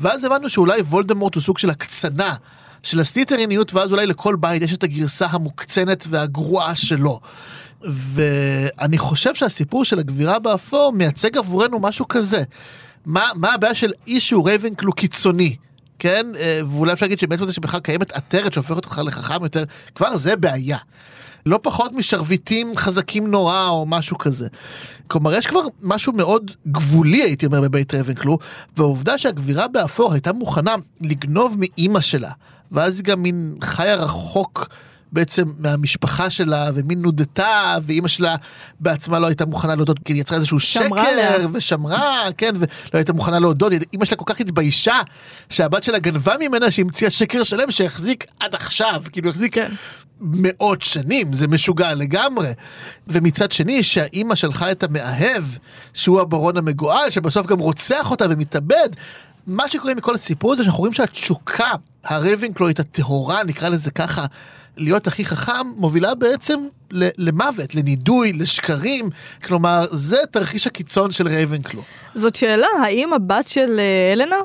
[0.00, 2.34] ואז הבנו שאולי וולדמורט הוא סוג של הקצנה.
[2.82, 7.20] של הסליטריניות, ואז אולי לכל בית יש את הגרסה המוקצנת והגרועה שלו.
[7.82, 12.42] ואני חושב שהסיפור של הגבירה באפור מייצג עבורנו משהו כזה.
[13.06, 15.56] מה, מה הבעיה של איש שהוא רייבנקלו קיצוני?
[15.98, 16.26] כן?
[16.38, 20.36] אה, ואולי אפשר להגיד שבעצם זה שבכלל קיימת עטרת שהופכת אותך לחכם יותר, כבר זה
[20.36, 20.78] בעיה.
[21.46, 24.48] לא פחות משרביטים חזקים נורא או משהו כזה.
[25.08, 28.38] כלומר, יש כבר משהו מאוד גבולי, הייתי אומר, בבית רייבנקלו,
[28.76, 32.30] והעובדה שהגבירה באפור הייתה מוכנה לגנוב מאימא שלה,
[32.72, 34.68] ואז היא גם מין חיה רחוק
[35.12, 38.36] בעצם מהמשפחה שלה, ומין נודתה, ואימא שלה
[38.80, 41.36] בעצמה לא הייתה מוכנה להודות, כי היא יצרה איזשהו שקר, לה.
[41.52, 43.72] ושמרה, כן, ולא הייתה מוכנה להודות.
[43.92, 45.00] אימא שלה כל כך התביישה,
[45.50, 49.70] שהבת שלה גנבה ממנה, שהמציאה שקר שלם שהחזיק עד עכשיו, כאילו החזיק כן.
[50.20, 52.48] מאות שנים, זה משוגע לגמרי.
[53.08, 55.44] ומצד שני, שהאימא שלחה את המאהב,
[55.94, 58.88] שהוא הברון המגועל, שבסוף גם רוצח אותה ומתאבד,
[59.46, 61.70] מה שקורה מכל הסיפור הזה, שאנחנו רואים שהתשוקה
[62.04, 64.26] הרבינקלוית הטהורה, נקרא לזה ככה,
[64.78, 66.60] להיות הכי חכם, מובילה בעצם
[66.92, 69.10] למוות, לנידוי, לשקרים.
[69.44, 71.82] כלומר, זה תרחיש הקיצון של רייבנקלו.
[72.14, 74.36] זאת שאלה, האם הבת של אה, אלנה?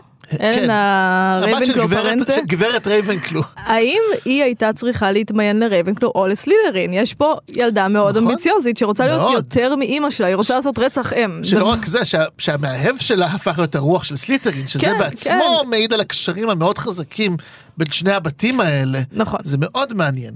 [0.41, 1.49] אלנה כן.
[1.49, 2.33] רייבנקלו פרנטה?
[2.47, 3.41] גברת רייבנקלו.
[3.55, 6.93] האם היא הייתה צריכה להתמיין לרייבנקלו או לסליטרין?
[6.93, 8.29] יש פה ילדה מאוד נכון.
[8.29, 9.33] אמביציוזית שרוצה להיות.
[9.33, 11.43] יותר מאימא שלה, היא רוצה לעשות רצח אם.
[11.43, 15.69] שלא רק זה, שה, שהמאהב שלה הפך להיות הרוח של סליטרין, שזה כן, בעצמו כן.
[15.69, 17.38] מעיד על הקשרים המאוד חזקים
[17.77, 18.99] בין שני הבתים האלה.
[19.12, 19.39] נכון.
[19.43, 20.33] זה מאוד מעניין.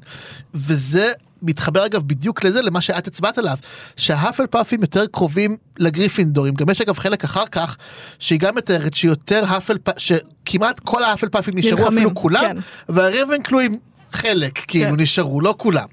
[0.54, 3.58] וזה מתחבר אגב בדיוק לזה, למה שאת הצבעת עליו,
[3.97, 6.54] שההפלפאפים יותר קרובים לגריפינדורים.
[6.54, 7.78] גם יש אגב חלק אחר כך,
[8.19, 12.58] שהיא גם מתארת שיותר הפלפאף, שכמעט כל האפל פאפים נשארו נלחמים, אפילו כולם, כן.
[12.93, 13.80] והרבנקלואים
[14.12, 15.02] חלק, כאילו כן.
[15.02, 15.88] נשארו, לא כולם.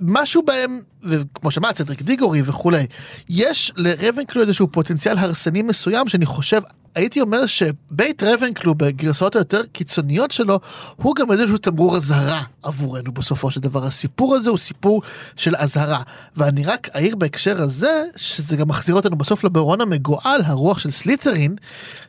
[0.00, 2.86] משהו בהם, וכמו שאמרת, סדריק דיגורי וכולי,
[3.28, 6.60] יש לרבנקלו איזשהו פוטנציאל הרסני מסוים שאני חושב,
[6.96, 10.60] הייתי אומר שבית רבנקלו בגרסאות היותר קיצוניות שלו,
[10.96, 13.84] הוא גם איזשהו תמרור אזהרה עבורנו בסופו של דבר.
[13.84, 15.02] הסיפור הזה הוא סיפור
[15.36, 16.02] של אזהרה.
[16.36, 21.56] ואני רק אעיר בהקשר הזה, שזה גם מחזיר אותנו בסוף לברון המגואל, הרוח של סליטרין,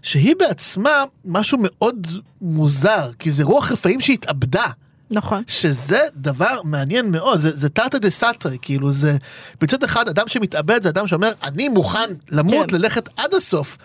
[0.01, 2.07] שהיא בעצמה משהו מאוד
[2.41, 4.65] מוזר, כי זה רוח רפאים שהתאבדה.
[5.11, 5.43] נכון.
[5.47, 9.17] שזה דבר מעניין מאוד, זה, זה תרתי דסתרי, כאילו זה,
[9.61, 12.75] מצד אחד אדם שמתאבד זה אדם שאומר אני מוכן למות, כן.
[12.75, 13.77] ללכת עד הסוף,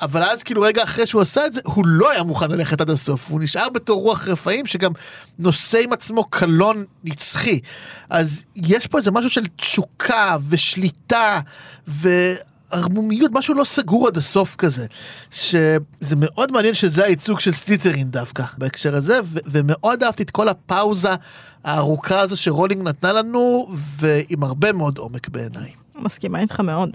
[0.00, 2.90] אבל אז כאילו רגע אחרי שהוא עשה את זה, הוא לא היה מוכן ללכת עד
[2.90, 4.90] הסוף, הוא נשאר בתור רוח רפאים שגם
[5.38, 7.60] נושא עם עצמו קלון נצחי.
[8.10, 11.40] אז יש פה איזה משהו של תשוקה ושליטה
[11.86, 14.86] וערמומיות, משהו לא סגור עד הסוף כזה.
[15.30, 20.48] שזה מאוד מעניין שזה הייצוג של סליטרין דווקא בהקשר הזה, ו- ומאוד אהבתי את כל
[20.48, 21.10] הפאוזה
[21.64, 25.72] הארוכה הזו שרולינג נתנה לנו, ועם הרבה מאוד עומק בעיניי.
[25.94, 26.90] מסכימה איתך מאוד.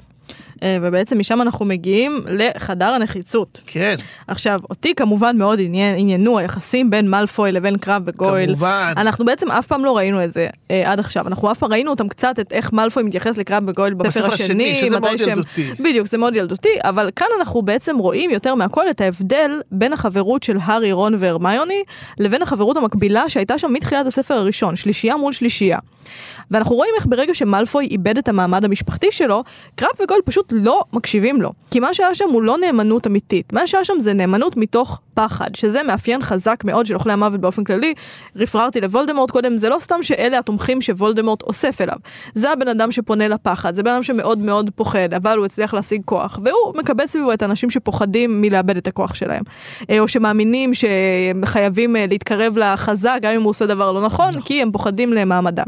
[0.63, 3.61] אה, ובעצם משם אנחנו מגיעים לחדר הנחיצות.
[3.67, 3.95] כן,
[4.27, 8.47] עכשיו, אותי כמובן מאוד עניין, עניינו היחסים בין מאלפוי לבין קרב וגויל.
[8.49, 8.93] כמובן.
[8.97, 11.27] אנחנו בעצם אף פעם לא ראינו את זה אה, עד עכשיו.
[11.27, 14.75] אנחנו אף פעם ראינו אותם קצת, את איך מאלפוי מתייחס לקרב וגויל בספר בספר השני.
[14.75, 15.69] שזה מאוד שהם- ילדותי.
[15.83, 20.43] בדיוק, זה מאוד ילדותי, אבל כאן אנחנו בעצם רואים יותר מהכל את ההבדל בין החברות
[20.43, 21.83] של הארי, רון והרמיוני,
[22.19, 25.77] לבין החברות המקבילה שהייתה שם מתחילת הספר הראשון, שלישייה מול שלישייה.
[26.51, 29.43] ואנחנו רואים איך ברגע שמאלפוי איבד את המעמד המשפחתי שלו,
[29.75, 31.51] קרב וגויל פשוט לא מקשיבים לו.
[31.71, 35.55] כי מה שהיה שם הוא לא נאמנות אמיתית, מה שהיה שם זה נאמנות מתוך פחד,
[35.55, 37.93] שזה מאפיין חזק מאוד של אוכלי המוות באופן כללי.
[38.35, 41.95] רפררתי לוולדמורט קודם, זה לא סתם שאלה התומכים שוולדמורט אוסף אליו.
[42.33, 46.01] זה הבן אדם שפונה לפחד, זה בן אדם שמאוד מאוד פוחד, אבל הוא הצליח להשיג
[46.05, 49.43] כוח, והוא מקבץ סביבו את האנשים שפוחדים מלאבד את הכוח שלהם.
[49.89, 54.41] אה, או שמאמינים שהם חייבים אה, להתקרב לחזק, גם אם הוא עושה דבר לא נכון,
[54.41, 55.65] כי הם פוחדים למעמדם.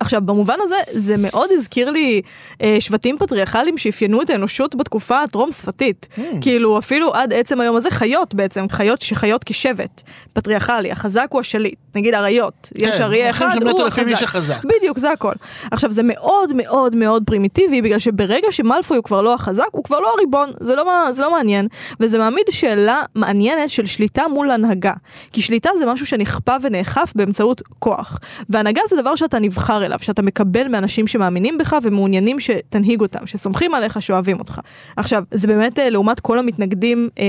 [0.00, 2.22] עכשיו, במובן הזה, זה מאוד הזכיר לי
[2.62, 6.08] אה, שבטים פטריארכליים שאפיינו את האנושות בתקופה הטרום שפתית.
[6.40, 11.78] כאילו, אפילו עד עצם היום הזה, חיות בעצם, חיות שחיות כשבט פטריארכלי, החזק הוא השליט.
[11.94, 14.16] נגיד אריות, יש כן, אריה אחים אחד, שמתו הוא החזק.
[14.20, 14.64] שחזק.
[14.64, 15.32] בדיוק, זה הכל.
[15.70, 20.00] עכשיו, זה מאוד מאוד מאוד פרימיטיבי, בגלל שברגע שמלפוי הוא כבר לא החזק, הוא כבר
[20.00, 21.68] לא הריבון, זה לא, זה לא מעניין.
[22.00, 24.92] וזה מעמיד שאלה מעניינת של שליטה מול הנהגה.
[25.32, 28.18] כי שליטה זה משהו שנכפה ונאכף באמצעות כוח.
[28.50, 33.74] והנהגה זה דבר שאתה נבחר אליו, שאתה מקבל מאנשים שמאמינים בך ומעוניינים שתנהיג אותם, שסומכים
[33.74, 34.60] עליך, שאוהבים אותך.
[34.96, 37.24] עכשיו, זה באמת אה, לעומת כל המתנגדים, אה,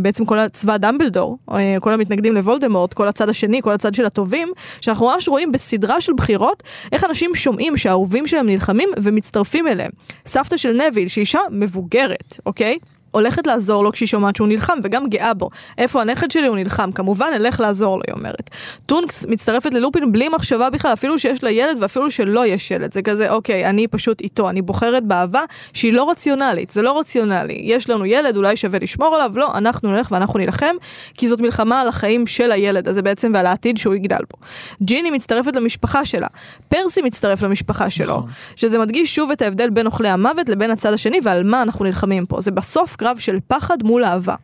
[0.00, 4.48] בעצם כל הצבא דמבלדור, אה, כל המתנגדים לוולדמורט, כל הצד השני, כל הצד של הטובים,
[4.80, 9.90] שאנחנו ממש רואים בסדרה של בחירות, איך אנשים שומעים שהאהובים שלהם נלחמים ומצטרפים אליהם.
[10.26, 12.78] סבתא של נביל, שהיא אישה מבוגרת, אוקיי?
[13.12, 15.50] הולכת לעזור לו כשהיא שומעת שהוא נלחם, וגם גאה בו.
[15.78, 16.46] איפה הנכד שלי?
[16.46, 16.92] הוא נלחם.
[16.92, 18.50] כמובן, אלך לעזור לו, היא אומרת.
[18.86, 22.92] טונקס מצטרפת ללופין בלי מחשבה בכלל, אפילו שיש לה ילד ואפילו שלא יש ילד.
[22.94, 27.60] זה כזה, אוקיי, אני פשוט איתו, אני בוחרת באהבה שהיא לא רציונלית, זה לא רציונלי.
[27.64, 30.74] יש לנו ילד, אולי שווה לשמור עליו, לא, אנחנו נלך ואנחנו נילחם,
[31.14, 34.46] כי זאת מלחמה על החיים של הילד הזה בעצם ועל העתיד שהוא יגדל בו.
[34.82, 36.26] ג'יני מצטרפת למשפחה שלה,
[36.68, 38.30] פרסי מצטרף למשפחה שלו, נכון.
[38.56, 42.26] שזה מדגיש שוב את ההבדל בין אוכלי המוות לבין הצד השני ועל מה אנחנו נלחמים
[42.26, 42.40] פה.
[42.40, 44.34] זה בסוף קרב של פחד מול אהבה.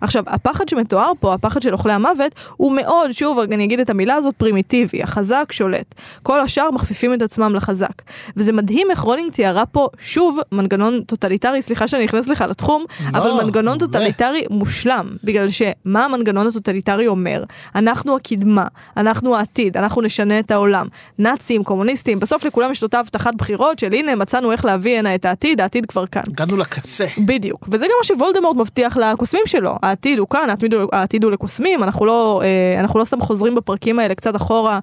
[0.00, 4.14] עכשיו, הפחד שמתואר פה, הפחד של אוכלי המוות, הוא מאוד, שוב, אני אגיד את המילה
[4.14, 5.94] הזאת, פרימיטיבי, החזק שולט.
[6.22, 8.02] כל השאר מכפיפים את עצמם לחזק.
[8.36, 13.18] וזה מדהים איך רולינג תיארה פה, שוב, מנגנון טוטליטרי, סליחה שאני נכנס לך לתחום, לא,
[13.18, 13.78] אבל מנגנון.
[13.78, 17.44] טוטליטרי מושלם, בגלל שמה המנגנון הטוטליטרי אומר?
[17.74, 20.86] אנחנו הקדמה, אנחנו העתיד, אנחנו נשנה את העולם.
[21.18, 25.14] נאצים, קומוניסטים, בסוף לכולם יש את אותה הבטחת בחירות של הנה מצאנו איך להביא הנה
[25.14, 26.22] את העתיד, העתיד כבר כאן.
[26.28, 27.06] הגענו לקצה.
[27.18, 31.32] בדיוק, וזה גם מה שוולדמורט מבטיח לקוסמים שלו, העתיד הוא כאן, העתיד, הוא- העתיד הוא
[31.32, 34.78] לקוסמים, אנחנו לא, אה, אנחנו לא סתם חוזרים בפרקים האלה קצת אחורה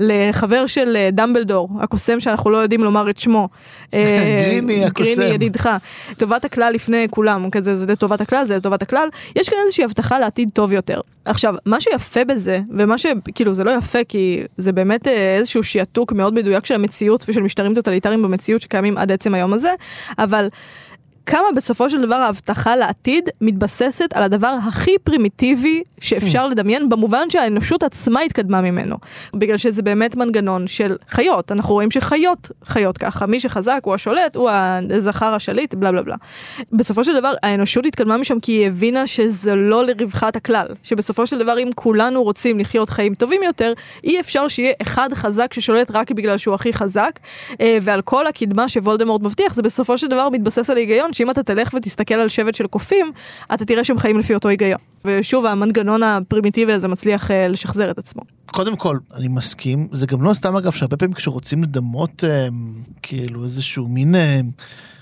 [0.00, 3.48] לחבר של אה, דמבלדור, הקוסם שאנחנו לא יודעים לומר את שמו.
[3.94, 5.04] אה, גריני הקוסם.
[5.04, 5.76] גריני ידידך.
[6.16, 9.08] טובת הכלל לפני כולם, כזה זה לטובת הכלל, זה לטובת הכלל.
[9.36, 11.00] יש כאן איזושהי הבטחה לעתיד טוב יותר.
[11.24, 16.34] עכשיו, מה שיפה בזה, ומה שכאילו זה לא יפה כי זה באמת איזשהו שעתוק מאוד
[16.34, 19.70] מדויק של המציאות ושל משטרים טוטליטריים במציאות שקיימים עד עצם היום הזה,
[20.18, 20.48] אבל...
[21.30, 27.82] כמה בסופו של דבר ההבטחה לעתיד מתבססת על הדבר הכי פרימיטיבי שאפשר לדמיין, במובן שהאנושות
[27.82, 28.96] עצמה התקדמה ממנו.
[29.34, 34.36] בגלל שזה באמת מנגנון של חיות, אנחנו רואים שחיות חיות ככה, מי שחזק הוא השולט,
[34.36, 34.50] הוא
[34.94, 36.16] הזכר השליט, בלה בלה בלה.
[36.72, 41.38] בסופו של דבר האנושות התקדמה משם כי היא הבינה שזה לא לרווחת הכלל, שבסופו של
[41.38, 43.72] דבר אם כולנו רוצים לחיות חיים טובים יותר,
[44.04, 47.18] אי אפשר שיהיה אחד חזק ששולט רק בגלל שהוא הכי חזק,
[47.60, 51.42] אה, ועל כל הקדמה שוולדמורט מבטיח, זה בסופו של דבר מתבסס על היגיון, שאם אתה
[51.42, 53.12] תלך ותסתכל על שבט של קופים,
[53.54, 54.78] אתה תראה שהם חיים לפי אותו היגיון.
[55.04, 58.22] ושוב, המנגנון הפרימיטיבי הזה מצליח אה, לשחזר את עצמו.
[58.46, 62.48] קודם כל, אני מסכים, זה גם לא סתם אגב שהרבה פעמים כשרוצים לדמות אה,
[63.02, 64.40] כאילו איזשהו מין אה,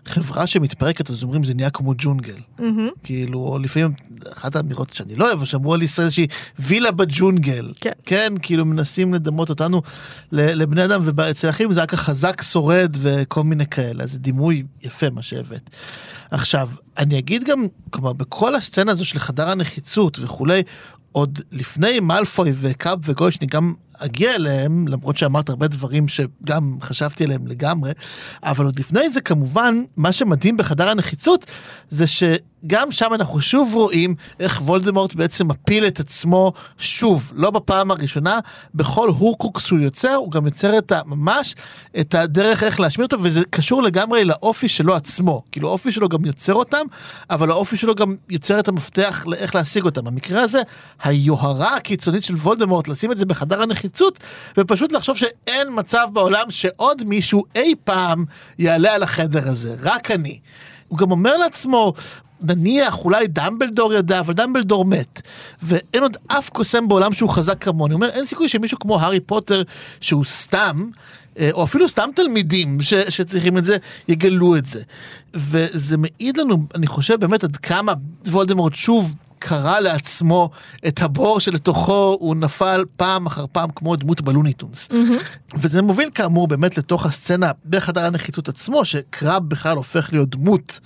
[0.09, 2.37] חברה שמתפרקת, אז אומרים זה נהיה כמו ג'ונגל.
[2.59, 2.63] Mm-hmm.
[3.05, 3.91] כאילו, או לפעמים,
[4.33, 6.27] אחת האמירות שאני לא אוהב, שאמרו על ישראל איזושהי
[6.59, 7.73] וילה בג'ונגל.
[7.81, 7.91] כן.
[8.05, 9.83] כן, כאילו מנסים לדמות אותנו
[10.33, 15.23] לבני אדם, ואצל אחרים זה רק החזק שורד וכל מיני כאלה, זה דימוי יפה מה
[15.23, 15.71] שהבאת.
[16.31, 16.69] עכשיו,
[16.99, 20.63] אני אגיד גם, כלומר, בכל הסצנה הזו של חדר הנחיצות וכולי,
[21.13, 27.25] עוד לפני מאלפוי וקאב וגוי, שאני גם אגיע אליהם, למרות שאמרת הרבה דברים שגם חשבתי
[27.25, 27.93] עליהם לגמרי,
[28.43, 31.47] אבל עוד לפני זה כמובן, מה שמדהים בחדר הנחיצות,
[31.91, 37.91] זה שגם שם אנחנו שוב רואים איך וולדמורט בעצם מפיל את עצמו שוב, לא בפעם
[37.91, 38.39] הראשונה,
[38.75, 41.55] בכל הורקרוקס שהוא יוצר, הוא גם יוצר את ה, ממש
[42.01, 45.43] את הדרך איך להשמיע אותו, וזה קשור לגמרי לאופי שלו עצמו.
[45.53, 46.87] כאילו האופי שלו גם יוצר אותם,
[47.31, 50.05] אבל האופי שלו גם יוצר את המפתח לאיך להשיג אותם.
[50.05, 50.63] במקרה הזה,
[51.03, 53.88] היוהרה הקיצונית של וולדמורט, לשים את זה בחדר הנחיצות,
[54.59, 58.25] ופשוט לחשוב שאין מצב בעולם שעוד מישהו אי פעם
[58.59, 60.39] יעלה על החדר הזה, רק אני.
[60.89, 61.93] הוא גם אומר לעצמו,
[62.41, 65.23] נניח אולי דמבלדור ידע, אבל דמבלדור מת.
[65.63, 67.95] ואין עוד אף קוסם בעולם שהוא חזק כמוני.
[67.95, 69.63] הוא אומר, אין סיכוי שמישהו כמו הארי פוטר,
[70.01, 70.87] שהוא סתם,
[71.39, 73.77] אה, או אפילו סתם תלמידים ש, שצריכים את זה,
[74.09, 74.83] יגלו את זה.
[75.35, 77.93] וזה מעיד לנו, אני חושב באמת עד כמה
[78.27, 80.51] וולדמורט שוב קרא לעצמו
[80.89, 84.89] את הבור שלתוכו הוא נפל פעם אחר פעם כמו דמות בלוניטונס.
[84.91, 85.57] Mm-hmm.
[85.61, 90.81] וזה מוביל כאמור באמת לתוך הסצנה בחדר הנחיתות עצמו, שקרב בכלל הופך להיות דמות.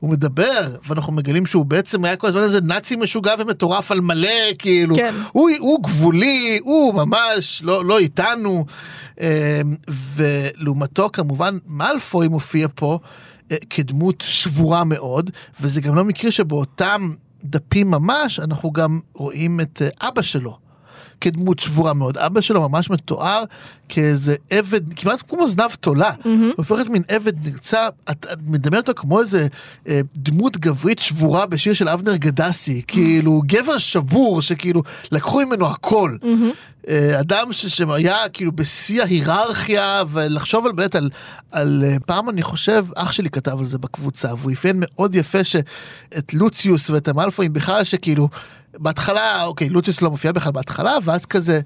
[0.00, 4.28] הוא מדבר, ואנחנו מגלים שהוא בעצם היה כל הזמן איזה נאצי משוגע ומטורף על מלא,
[4.58, 5.14] כאילו, כן.
[5.32, 8.64] הוא, הוא גבולי, הוא ממש לא, לא איתנו.
[9.20, 9.26] אמ,
[10.16, 12.98] ולעומתו כמובן מאלפוי מופיע פה
[13.52, 17.14] אה, כדמות שבורה מאוד, וזה גם לא מקרה שבאותם
[17.46, 20.65] דפים ממש אנחנו גם רואים את אה, אבא שלו.
[21.20, 22.18] כדמות שבורה מאוד.
[22.18, 23.44] אבא שלו ממש מתואר
[23.88, 26.10] כאיזה עבד, כמעט כמו זנב תולה.
[26.10, 26.24] Mm-hmm.
[26.24, 29.46] הוא הופך להיות מין עבד נרצע, את, את מדמיינת אותו כמו איזה
[29.88, 32.82] אה, דמות גברית שבורה בשיר של אבנר גדסי.
[32.86, 36.16] כאילו, גבר שבור שכאילו לקחו ממנו הכל.
[36.22, 36.86] Mm-hmm.
[36.88, 41.10] אה, אדם ש, שהיה כאילו בשיא ההיררכיה, ולחשוב על באמת על,
[41.50, 45.44] על אה, פעם אני חושב, אח שלי כתב על זה בקבוצה, והוא אפיין מאוד יפה
[45.44, 48.28] שאת לוציוס ואת המלפואים בכלל, שכאילו...
[48.78, 51.60] בהתחלה, אוקיי, לוציוס לא מופיע בכלל בהתחלה, ואז כזה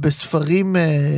[0.00, 0.76] בספרים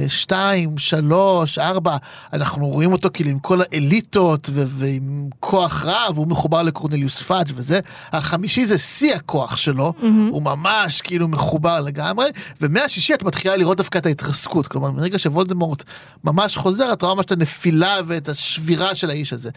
[0.08, 1.96] 2, 3, 4,
[2.32, 7.50] אנחנו רואים אותו כאילו עם כל האליטות ו- ועם כוח רב, הוא מחובר לקורנליוס פאג'
[7.54, 7.80] וזה.
[8.12, 10.04] החמישי זה שיא הכוח שלו, mm-hmm.
[10.30, 12.26] הוא ממש כאילו מחובר לגמרי,
[12.60, 15.84] ומהשישי את מתחילה לראות דווקא את ההתרסקות, כלומר מרגע שוולדמורט
[16.24, 19.50] ממש חוזר, את רואה ממש את הנפילה ואת השבירה של האיש הזה.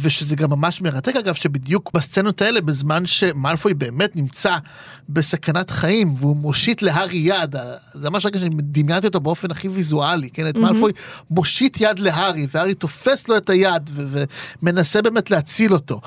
[0.00, 4.56] ושזה גם ממש מרתק אגב, שבדיוק בסצנות האלה, בזמן שמאלפוי באמת נמצא
[5.08, 7.56] בסכנת חיים, והוא מושיט להארי יד,
[7.92, 10.48] זה ממש רגע שאני דמיינתי אותו באופן הכי ויזואלי, כן?
[10.48, 10.60] את mm-hmm.
[10.60, 10.92] מאלפוי
[11.30, 14.24] מושיט יד להארי, והארי תופס לו את היד ו-
[14.62, 16.00] ומנסה באמת להציל אותו.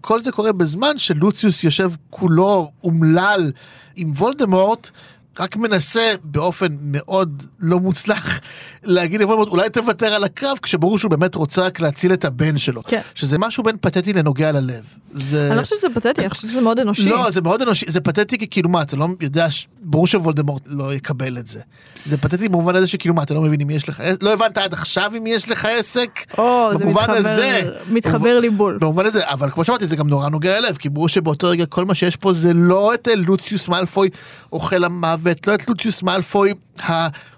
[0.00, 3.52] כל זה קורה בזמן שלוציוס יושב כולו אומלל
[3.96, 4.90] עם וולדמורט.
[5.38, 8.40] רק מנסה באופן מאוד לא מוצלח
[8.84, 12.82] להגיד לוולדמורט אולי תוותר על הקרב כשברור שהוא באמת רוצה רק להציל את הבן שלו.
[12.82, 13.00] כן.
[13.14, 14.84] שזה משהו בין פתטי לנוגע ללב.
[15.12, 15.48] זה...
[15.48, 17.08] אני לא חושבת שזה פתטי, אני חושבת שזה מאוד אנושי.
[17.08, 20.62] לא, זה מאוד אנושי, זה פתטי כי כאילו מה, אתה לא יודע, ש- ברור שוולדמורט
[20.66, 21.60] לא יקבל את זה.
[22.06, 24.58] זה פתטי במובן הזה שכאילו מה, אתה לא מבין אם יש לך, עסק, לא הבנת
[24.58, 26.10] עד עכשיו אם יש לך עסק?
[26.38, 27.62] או, זה מתחבר- הזה.
[27.90, 28.78] מתחבר במובן- לי בול.
[28.80, 31.84] במובן הזה, אבל כמו שאמרתי, זה גם נורא נוגע ללב, כי ברור שבאותו רגע כל
[31.84, 34.08] מה שיש פה זה לא את לוציוס מאלפוי
[34.52, 36.52] אוכל המוות, לא את לוציוס מאלפוי,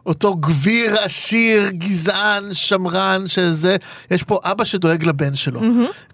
[0.06, 3.76] אותו גביר עשיר, גזען, שמרן, שזה,
[4.10, 5.60] יש פה אבא שדואג לבן שלו.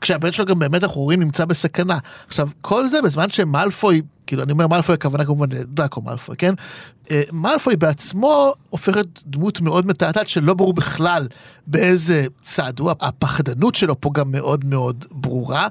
[0.00, 1.98] כשהבן שלו גם באמת אנחנו רואים נמצא בסכנה.
[2.28, 6.54] עכשיו, כל זה בזמן שמאלפוי, כאילו אני אומר מאלפוי הכוונה כמובן לדראקו מאלפוי, כן?
[7.11, 8.52] אה, מאלפוי בעצמו
[8.96, 11.26] להיות דמות מאוד מתעתעת שלא ברור בכלל
[11.66, 15.68] באיזה צד הוא, הפחדנות שלו פה גם מאוד מאוד ברורה.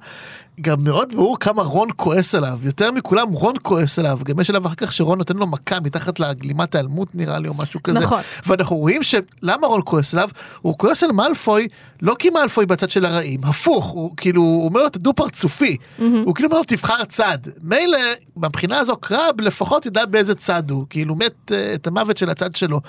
[0.62, 4.66] גם מאוד ברור כמה רון כועס עליו, יותר מכולם רון כועס עליו, גם יש עליו
[4.68, 8.00] אחר כך שרון נותן לו מכה מתחת לגלימת ההיעלמות נראה לי או משהו כזה.
[8.00, 8.22] נכון.
[8.48, 10.30] ואנחנו רואים שלמה רון כועס עליו?
[10.62, 11.68] הוא כועס על מאלפוי,
[12.02, 15.78] לא כי מאלפוי בצד של הרעים, הפוך, הוא כאילו, הוא אומר לו אתה דו פרצופי,
[15.98, 17.38] הוא כאילו אומר לו תבחר צד.
[17.64, 18.00] מילא,
[18.38, 22.56] מבחינה הזו קרב לפחות ידע באיזה צד הוא, כאילו מת אה, את המוות של הצד
[22.56, 22.82] שלו.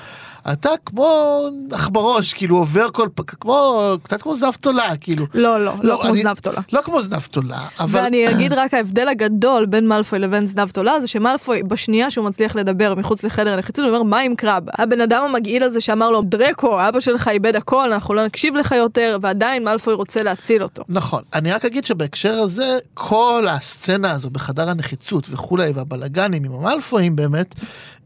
[0.52, 1.40] אתה כמו
[1.72, 5.26] עכברוש, כאילו עובר כל פעם, כמו, קצת כמו זנב תולה, כאילו.
[5.34, 6.60] לא, לא, לא כמו אני- זנב תולה.
[6.72, 8.00] לא כמו זנב תולה, אבל...
[8.00, 12.56] ואני אגיד רק ההבדל הגדול בין מאלפוי לבין זנב תולה זה שמאלפוי בשנייה שהוא מצליח
[12.56, 16.22] לדבר מחוץ לחדר הנחיצות הוא אומר מה עם קרב הבן אדם המגעיל הזה שאמר לו
[16.22, 20.82] דרקו אבא שלך איבד הכל אנחנו לא נקשיב לך יותר ועדיין מאלפוי רוצה להציל אותו.
[20.88, 27.16] נכון, אני רק אגיד שבהקשר הזה, כל הסצנה הזו בחדר הנחיצות וכולי, והבלגנים עם המלפואים
[27.16, 27.54] באמת,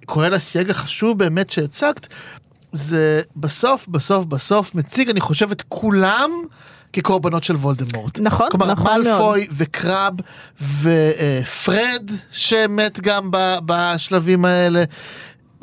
[0.06, 2.06] כולל הסייג החשוב באמת שהצגת,
[2.72, 6.30] זה בסוף, בסוף, בסוף מציג, אני חושב, את כולם
[6.92, 8.18] כקורבנות של וולדמורט.
[8.20, 9.06] נכון, כלומר, נכון מאוד.
[9.06, 10.12] מאלפוי וקרב
[10.80, 13.30] ופרד שמת גם
[13.66, 14.84] בשלבים האלה.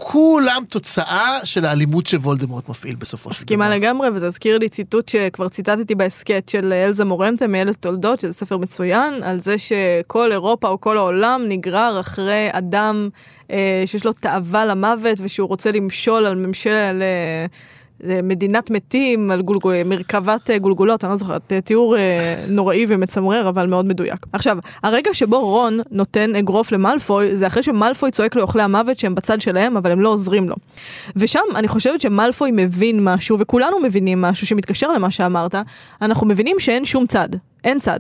[0.04, 3.40] כולם תוצאה של האלימות שוולדמורט מפעיל בסופו של דבר.
[3.40, 8.34] מסכימה לגמרי וזה הזכיר לי ציטוט שכבר ציטטתי בהסכת של אלזה מורנטה מאלף תולדות שזה
[8.34, 13.10] ספר מצוין על זה שכל אירופה או כל העולם נגרר אחרי אדם
[13.52, 17.46] אה, שיש לו תאווה למוות ושהוא רוצה למשול על ממשל על אה,
[18.24, 23.50] מדינת מתים על גולגול, מרכבת אה, גולגולות אני לא זוכרת אה, תיאור אה, נוראי ומצמרר
[23.50, 24.26] אבל מאוד מדויק.
[24.34, 29.42] עכשיו הרגע שבו רון נותן אגרוף למלפוי זה אחרי שמלפוי צועק לאוכלי המוות שהם בצד
[29.42, 30.56] שלהם אבל הם לא עוזרים לו.
[31.16, 35.56] ושם אני חושבת שמלפוי מבין משהו, וכולנו מבינים משהו שמתקשר למה שאמרת,
[36.02, 37.30] אנחנו מבינים שאין שום צד.
[37.64, 38.00] אין צד.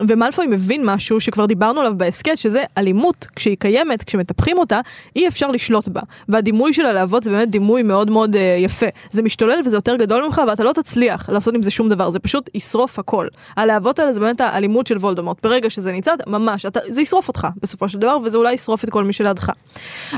[0.00, 4.80] ומלפוי מבין משהו שכבר דיברנו עליו בהסכת, שזה אלימות, כשהיא קיימת, כשמטפחים אותה,
[5.16, 6.00] אי אפשר לשלוט בה.
[6.28, 8.86] והדימוי של הלהבות זה באמת דימוי מאוד מאוד אה, יפה.
[9.10, 12.18] זה משתולל וזה יותר גדול ממך, ואתה לא תצליח לעשות עם זה שום דבר, זה
[12.18, 13.26] פשוט ישרוף הכל.
[13.56, 15.42] הלהבות האלה זה באמת האלימות של וולדמורט.
[15.42, 18.90] ברגע שזה ניצד, ממש, אתה, זה ישרוף אותך בסופו של דבר, וזה אולי ישרוף את
[18.90, 19.50] כל מי שלידך.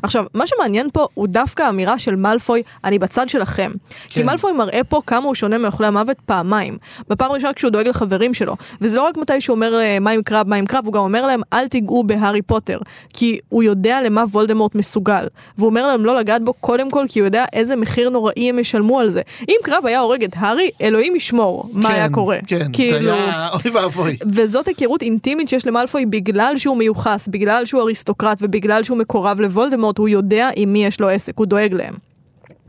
[0.02, 3.72] עכשיו, מה שמעניין פה הוא דווקא האמירה של מאלפוי, אני בצד שלכם.
[4.08, 4.26] כי כן.
[4.26, 6.78] מאלפוי מראה פה כמה הוא שונה מאוכלי המוות פעמיים.
[7.08, 10.22] בפעם הראשונה כשהוא דואג לחברים שלו, וזה לא רק מתי שהוא אומר אה, מה עם
[10.22, 12.78] קרב, מה עם קרב, הוא גם אומר להם אל תיגעו בהארי פוטר,
[13.12, 15.26] כי הוא יודע למה וולדמורט מסוגל.
[15.58, 18.58] והוא אומר להם לא לגעת בו קודם כל, כי הוא יודע איזה מחיר נוראי הם
[18.58, 19.20] ישלמו על זה.
[19.48, 22.38] אם קרב היה הורג את הארי, אלוהים ישמור מה כן, היה קורה.
[22.46, 22.98] כן, כאילו...
[23.00, 24.16] זה היה אוי ואבוי.
[24.32, 29.98] וזאת היכרות אינטימית שיש למאלפוי בגלל שהוא מיוחס, בגלל שהוא אריסטוקרט ובגלל שהוא מקורב לוולדמורט,
[29.98, 32.11] הוא יודע עם מי יש לו עסק, הוא דואג להם.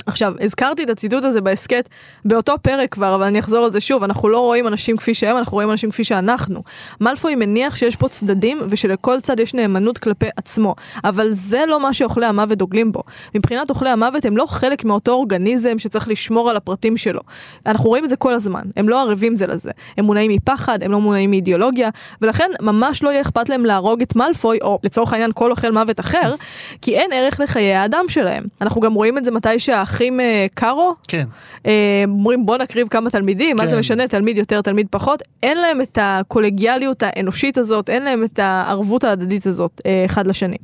[0.06, 1.90] עכשיו, הזכרתי את הציטוט הזה בהסכת
[2.26, 5.38] באותו פרק כבר, אבל אני אחזור על זה שוב, אנחנו לא רואים אנשים כפי שהם,
[5.38, 6.64] אנחנו רואים אנשים כפי שאנחנו.
[7.02, 11.94] מאלפוי מניח שיש פה צדדים ושלכל צד יש נאמנות כלפי עצמו, אבל זה לא מה
[11.94, 13.04] שאוכלי המוות דוגלים בו.
[13.36, 17.22] מבחינת אוכלי המוות הם לא חלק מאותו אורגניזם שצריך לשמור על הפרטים שלו.
[17.66, 19.72] אנחנו רואים את זה כל הזמן, הם לא ערבים זה לזה.
[19.98, 21.90] הם מונעים מפחד, הם לא מונעים מאידיאולוגיה,
[22.22, 26.00] ולכן ממש לא יהיה אכפת להם להרוג את מאלפוי, או לצורך העניין כל אוכל מוות
[26.00, 26.36] אחר,
[26.82, 28.44] כי אין ערך לחיי האדם שלהם.
[28.62, 29.83] אנחנו גם רואים את זה מתי שהאחים
[30.20, 31.24] אה, קארו, כן.
[31.66, 33.80] אה, אומרים בוא נקריב כמה תלמידים, מה זה כן.
[33.80, 39.04] משנה, תלמיד יותר, תלמיד פחות, אין להם את הקולגיאליות האנושית הזאת, אין להם את הערבות
[39.04, 40.58] ההדדית הזאת אה, אחד לשני.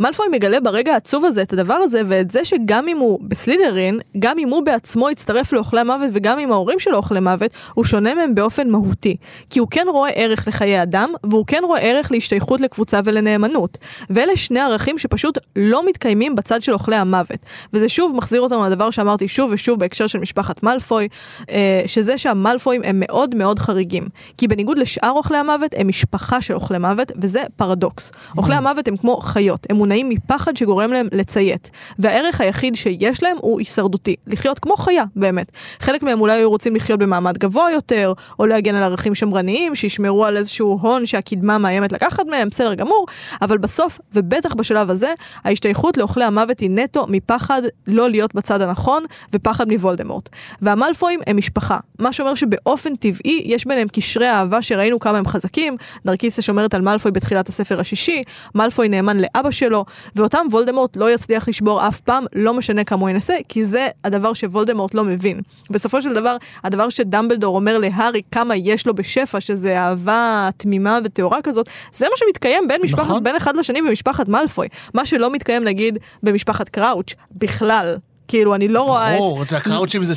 [0.00, 4.38] מאלפוי מגלה ברגע העצוב הזה את הדבר הזה, ואת זה שגם אם הוא בסלידרין, גם
[4.38, 8.34] אם הוא בעצמו יצטרף לאוכלי מוות וגם אם ההורים שלו אוכלי מוות, הוא שונה מהם
[8.34, 9.16] באופן מהותי.
[9.50, 13.78] כי הוא כן רואה ערך לחיי אדם, והוא כן רואה ערך להשתייכות לקבוצה ולנאמנות.
[14.10, 17.38] ואלה שני ערכים שפשוט לא מתקיימים בצד של אוכלי המוות.
[17.72, 21.08] וזה שוב מחזיר אותנו לדבר שאמרתי שוב ושוב בהקשר של משפחת מאלפוי,
[21.50, 24.08] אה, שזה שהמאלפויים הם מאוד מאוד חריגים.
[24.38, 28.12] כי בניגוד לשאר אוכלי המוות, הם משפחה של אוכלי מוות, וזה פרדוקס.
[28.38, 31.70] אוכלי המוות הם כמו חיות, הם מונעים מפחד שגורם להם לציית.
[31.98, 35.46] והערך היחיד שיש להם הוא הישרדותי, לחיות כמו חיה, באמת.
[35.80, 40.24] חלק מהם אולי היו רוצים לחיות במעמד גבוה יותר, או להגן על ערכים שמרניים, שישמרו
[40.24, 43.06] על איזשהו הון שהקדמה מאיימת לקחת מהם, בסדר גמור,
[43.42, 45.14] אבל בסוף, ובטח בשלב הזה,
[45.44, 50.28] ההשתייכות לאוכלי המוות היא נטו מפחד לא להיות בצד הנכון, ופחד מוולדמורט.
[50.62, 55.76] והמלפואים הם משפחה, מה שאומר שבאופן טבעי יש ביניהם קשרי אהבה שראינו כמה הם חזקים,
[56.04, 58.22] נרקיסה שומרת על מאלפוי בתחילת הספר השישי,
[58.54, 59.84] מאלפוי נאמן לאבא שלו,
[60.16, 64.32] ואותם וולדמורט לא יצליח לשבור אף פעם, לא משנה כמה הוא ינסה, כי זה הדבר
[64.32, 65.40] שוולדמורט לא מבין.
[65.70, 71.42] בסופו של דבר, הדבר שדמבלדור אומר להארי כמה יש לו בשפע, שזה אהבה תמימה וטהורה
[71.42, 73.24] כזאת, זה מה שמתקיים בין משפחת, נכון.
[73.24, 74.68] בין אחד לשני במשפחת מאלפוי.
[74.94, 77.96] מה שלא מתקיים נגיד במשפחת קראוץ', בכלל.
[78.28, 79.18] כאילו, אני לא רואה את...
[79.18, 80.14] ברור, זה הקראוצ'ים זה-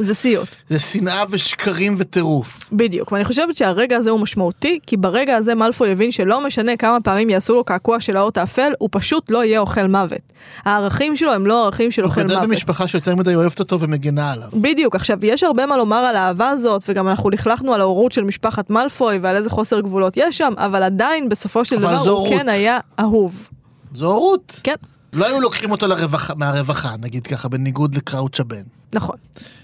[0.00, 0.48] זה- סיוט.
[0.68, 2.58] זה שנאה ושקרים וטירוף.
[2.72, 6.98] בדיוק, ואני חושבת שהרגע הזה הוא משמעותי, כי ברגע הזה מאלפוי הבין שלא משנה כמה
[7.00, 10.20] פעמים יעשו לו קעקוע של האות האפל, הוא פשוט לא יהיה אוכל מוות.
[10.64, 12.48] הערכים שלו הם לא ערכים של הוא אוכל גדל מוות.
[12.48, 14.48] במשפחה שיותר מדי אוהבת אותו ומגינה עליו.
[14.54, 18.24] בדיוק, עכשיו יש הרבה מה לומר על האהבה הזאת, וגם אנחנו לכלכנו על ההורות של
[18.24, 22.28] משפחת מאלפוי ועל איזה חוסר גבולות יש שם, אבל עדיין בסופו של דבר הוא.
[22.28, 23.48] כן היה אהוב.
[23.94, 24.60] זו הורות.
[24.62, 24.74] כן,
[25.12, 28.62] לא היו לוקחים אותו לרווחה, מהרווחה, נגיד ככה, בניגוד לקראוץ' הבן.
[28.92, 29.16] נכון.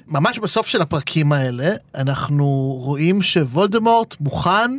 [0.09, 2.47] ממש בסוף של הפרקים האלה, אנחנו
[2.81, 4.71] רואים שוולדמורט מוכן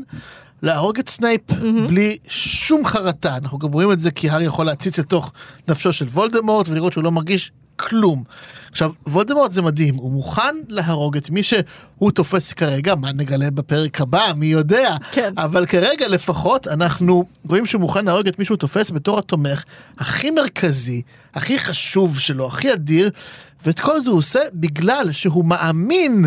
[0.62, 1.42] להרוג את סנייפ
[1.88, 3.38] בלי שום חרטה.
[3.38, 5.32] אנחנו גם רואים את זה כי הארי יכול להציץ לתוך
[5.68, 8.24] נפשו של וולדמורט ולראות שהוא לא מרגיש כלום.
[8.72, 14.02] עכשיו, וולדמורט זה מדהים, הוא מוכן להרוג את מי שהוא תופס כרגע, מה נגלה בפרק
[14.02, 14.96] הבא, מי יודע.
[15.12, 15.34] כן.
[15.38, 19.64] אבל כרגע לפחות אנחנו רואים שהוא מוכן להרוג את מי שהוא תופס בתור התומך
[19.98, 21.02] הכי מרכזי,
[21.34, 23.10] הכי חשוב שלו, הכי אדיר,
[23.66, 26.26] ואת כל זה הוא עושה בגלל שהוא מאמין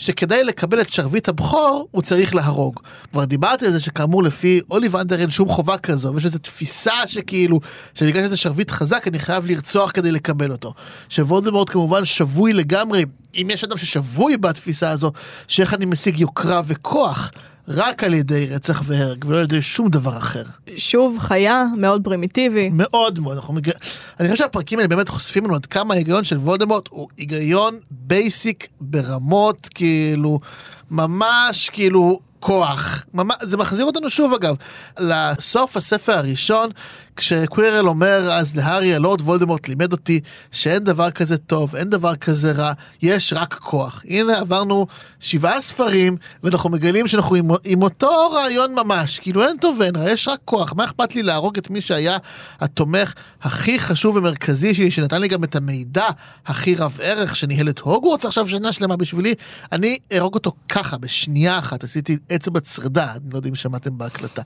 [0.00, 2.80] שכדי לקבל את שרביט הבכור הוא צריך להרוג.
[3.12, 7.60] כבר דיברתי על זה שכאמור לפי אוליבנדר אין שום חובה כזו, ויש איזו תפיסה שכאילו,
[7.94, 10.74] שבגלל שזה שרביט חזק אני חייב לרצוח כדי לקבל אותו.
[11.08, 15.12] שוולדמורט כמובן שבוי לגמרי, אם יש אדם ששבוי בתפיסה הזו,
[15.48, 17.30] שאיך אני משיג יוקרה וכוח.
[17.70, 20.42] רק על ידי רצח והרג ולא על ידי שום דבר אחר.
[20.76, 22.70] שוב, חיה מאוד פרימיטיבי.
[22.72, 23.70] מאוד מאוד, אנחנו מג...
[24.20, 28.66] אני חושב שהפרקים האלה באמת חושפים לנו עד כמה ההיגיון של וולדמורט הוא היגיון basic
[28.80, 30.40] ברמות כאילו
[30.90, 33.04] ממש כאילו כוח.
[33.14, 34.54] ממש, זה מחזיר אותנו שוב אגב
[34.98, 36.70] לסוף הספר הראשון
[37.16, 42.52] כשקווירל אומר אז להארי הלורד וולדמורט לימד אותי שאין דבר כזה טוב, אין דבר כזה
[42.52, 44.04] רע, יש רק כוח.
[44.08, 44.86] הנה עברנו
[45.20, 50.10] שבעה ספרים ואנחנו מגלים שאנחנו עם, עם אותו רעיון ממש, כאילו אין טוב ואין רע,
[50.10, 50.72] יש רק כוח.
[50.76, 52.16] מה אכפת לי להרוג את מי שהיה
[52.60, 56.08] התומך הכי חשוב ומרכזי שלי, שנתן לי גם את המידע
[56.46, 59.34] הכי רב ערך, שניהל את הוגוורטס עכשיו שנה שלמה בשבילי,
[59.72, 64.42] אני אהרוג אותו ככה, בשנייה אחת, עשיתי אצבע צרדה, אני לא יודע אם שמעתם בהקלטה.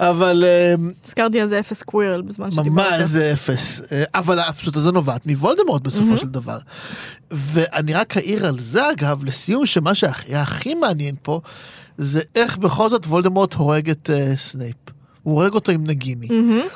[0.00, 0.44] אבל...
[0.74, 2.92] אמ, הזכרתי על זה אפס קווירל בזמן שדיברת.
[2.92, 6.58] ממש זה אפס, אה, אבל האפסות הזו נובעת מוולדמורט בסופו של דבר.
[7.30, 11.40] ואני רק אעיר על זה אגב, לסיום, שמה שהיה הכי מעניין פה,
[11.98, 14.76] זה איך בכל זאת וולדמורט הורג את אה, סנייפ.
[15.22, 16.28] הוא הורג אותו עם נגיני.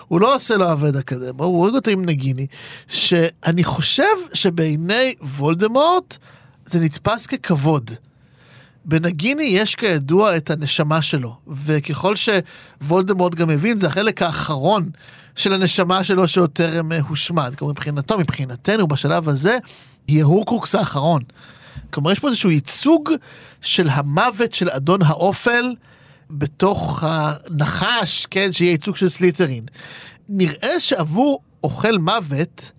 [0.09, 2.47] הוא לא עושה לו אבדה קדברה, הוא הורג אותו עם נגיני,
[2.89, 4.03] שאני חושב
[4.35, 6.17] שבעיני וולדמורט
[6.67, 7.91] זה נתפס ככבוד.
[8.85, 14.91] בנגיני יש כידוע את הנשמה שלו, וככל שוולדמורט גם מבין, זה החלק האחרון
[15.37, 17.55] של הנשמה שלו שעוד טרם אה, הושמד.
[17.55, 19.59] כלומר, מבחינתו, מבחינתנו, בשלב הזה,
[20.09, 21.23] היא ההורקרוקס האחרון.
[21.91, 23.11] כלומר, יש פה איזשהו ייצוג
[23.61, 25.75] של המוות של אדון האופל
[26.31, 29.65] בתוך הנחש, כן, שיהיה ייצוג של סליטרין.
[30.29, 32.71] נראה שעבור אוכל מוות,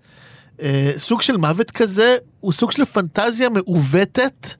[0.62, 4.54] אה, סוג של מוות כזה, הוא סוג של פנטזיה מעוותת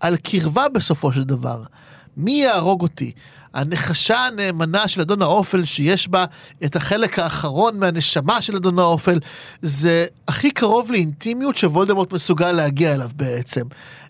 [0.00, 1.62] על קרבה בסופו של דבר.
[2.16, 3.12] מי יהרוג אותי?
[3.56, 6.24] הנחשה הנאמנה של אדון האופל, שיש בה
[6.64, 9.18] את החלק האחרון מהנשמה של אדון האופל,
[9.62, 13.62] זה הכי קרוב לאינטימיות שוולדמורט מסוגל להגיע אליו בעצם.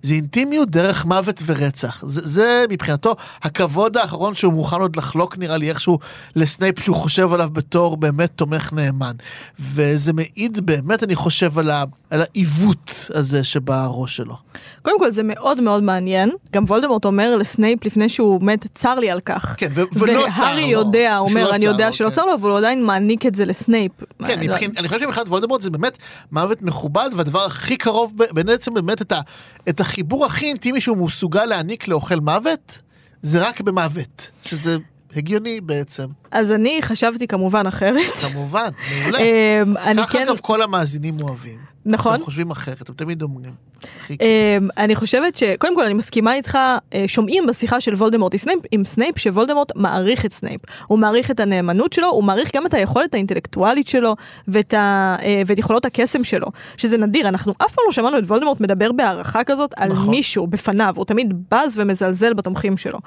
[0.07, 2.05] זה אינטימיות דרך מוות ורצח.
[2.07, 5.99] זה, זה מבחינתו הכבוד האחרון שהוא מוכן עוד לחלוק נראה לי איכשהו
[6.37, 9.13] לסנייפ שהוא חושב עליו בתור באמת תומך נאמן.
[9.59, 14.35] וזה מעיד באמת אני חושב על, ה, על העיוות הזה שבראש שלו.
[14.83, 19.11] קודם כל זה מאוד מאוד מעניין, גם וולדמורט אומר לסנייפ לפני שהוא מת, צר לי
[19.11, 19.55] על כך.
[19.59, 20.69] כן, ו- ולא צר והארי לו.
[20.69, 22.15] יודע, הוא אומר, אני יודע שלא כן.
[22.15, 23.93] צר לו, אבל הוא עדיין מעניק את זה לסנייפ.
[24.27, 25.99] כן, אני לא- אני חושב שמבחינת וולדמורט זה באמת
[26.33, 29.03] מוות מכובד, והדבר הכי קרוב בעצם באמת
[29.69, 32.79] את החיבור הכי אינטימי שהוא מסוגל להעניק לאוכל מוות,
[33.23, 34.77] זה רק במוות, שזה
[35.17, 38.13] הגיוני בעצם, אז אני חשבתי כמובן אחרת.
[38.31, 38.69] כמובן,
[39.01, 39.19] מעולה.
[39.19, 41.59] אמ, ככה כן, אגב כל המאזינים אוהבים.
[41.87, 42.15] נכון.
[42.15, 43.53] הם חושבים אחרת, הם תמיד אומרים.
[44.11, 46.59] אמ, אני חושבת שקודם כל אני מסכימה איתך,
[46.95, 48.35] אה, שומעים בשיחה של וולדמורט
[48.72, 50.61] עם סנייפ, שוולדמורט מעריך את סנייפ.
[50.87, 54.16] הוא מעריך את הנאמנות שלו, הוא מעריך גם את היכולת האינטלקטואלית שלו
[54.49, 56.47] ואת, ה, אה, ואת יכולות הקסם שלו,
[56.77, 60.11] שזה נדיר, אנחנו אף פעם לא שמענו את וולדמורט מדבר בהערכה כזאת על נכון.
[60.11, 62.99] מישהו בפניו, הוא תמיד בז ומזלזל בתומכים שלו.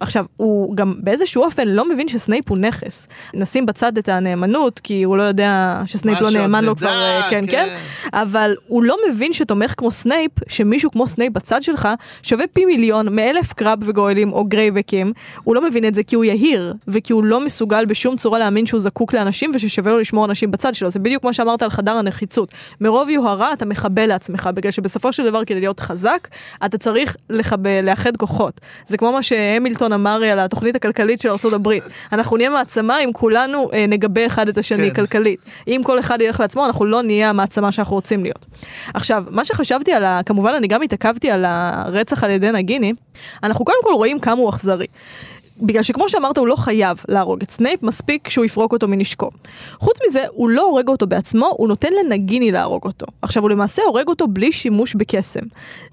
[0.00, 3.08] עכשיו, הוא גם באיזשהו אופן לא מבין שסנייפ הוא נכס.
[3.34, 7.46] נשים בצד את הנאמנות, כי הוא לא יודע שסנייפ לא נאמן לו כבר, אה, כן,
[7.46, 7.52] כן.
[7.52, 7.76] כן.
[8.12, 11.88] אבל הוא לא מבין שתומך כמו סנייפ סנייפ, שמישהו כמו סנייפ בצד שלך,
[12.22, 15.12] שווה פי מיליון מאלף קראב וגוילים או גרייבקים.
[15.44, 18.66] הוא לא מבין את זה כי הוא יהיר, וכי הוא לא מסוגל בשום צורה להאמין
[18.66, 20.90] שהוא זקוק לאנשים וששווה לו לשמור אנשים בצד שלו.
[20.90, 22.52] זה בדיוק כמו שאמרת על חדר הנחיצות.
[22.80, 26.28] מרוב יוהרה אתה מחבל לעצמך, בגלל שבסופו של דבר כדי להיות חזק,
[26.64, 28.60] אתה צריך לחבל, לאחד כוחות.
[28.86, 31.68] זה כמו מה שהמילטון אמר על התוכנית הכלכלית של ארה"ב.
[32.12, 34.94] אנחנו נהיה מעצמה אם כולנו אה, נגבה אחד את השני כן.
[34.94, 35.40] כלכלית.
[35.68, 38.46] אם כל אחד ילך לעצמו, אנחנו לא נהיה המעצמה שאנחנו רוצים להיות.
[38.94, 40.20] עכשיו, מה שחשבתי על ה...
[40.26, 42.92] כמובן, אני גם התעכבתי על הרצח על ידי נגיני.
[43.42, 44.86] אנחנו קודם כל רואים כמה הוא אכזרי.
[45.60, 49.30] בגלל שכמו שאמרת, הוא לא חייב להרוג את סנייפ, מספיק שהוא יפרוק אותו מנשקו.
[49.78, 53.06] חוץ מזה, הוא לא הורג אותו בעצמו, הוא נותן לנגיני להרוג אותו.
[53.22, 55.40] עכשיו, הוא למעשה הורג אותו בלי שימוש בקסם.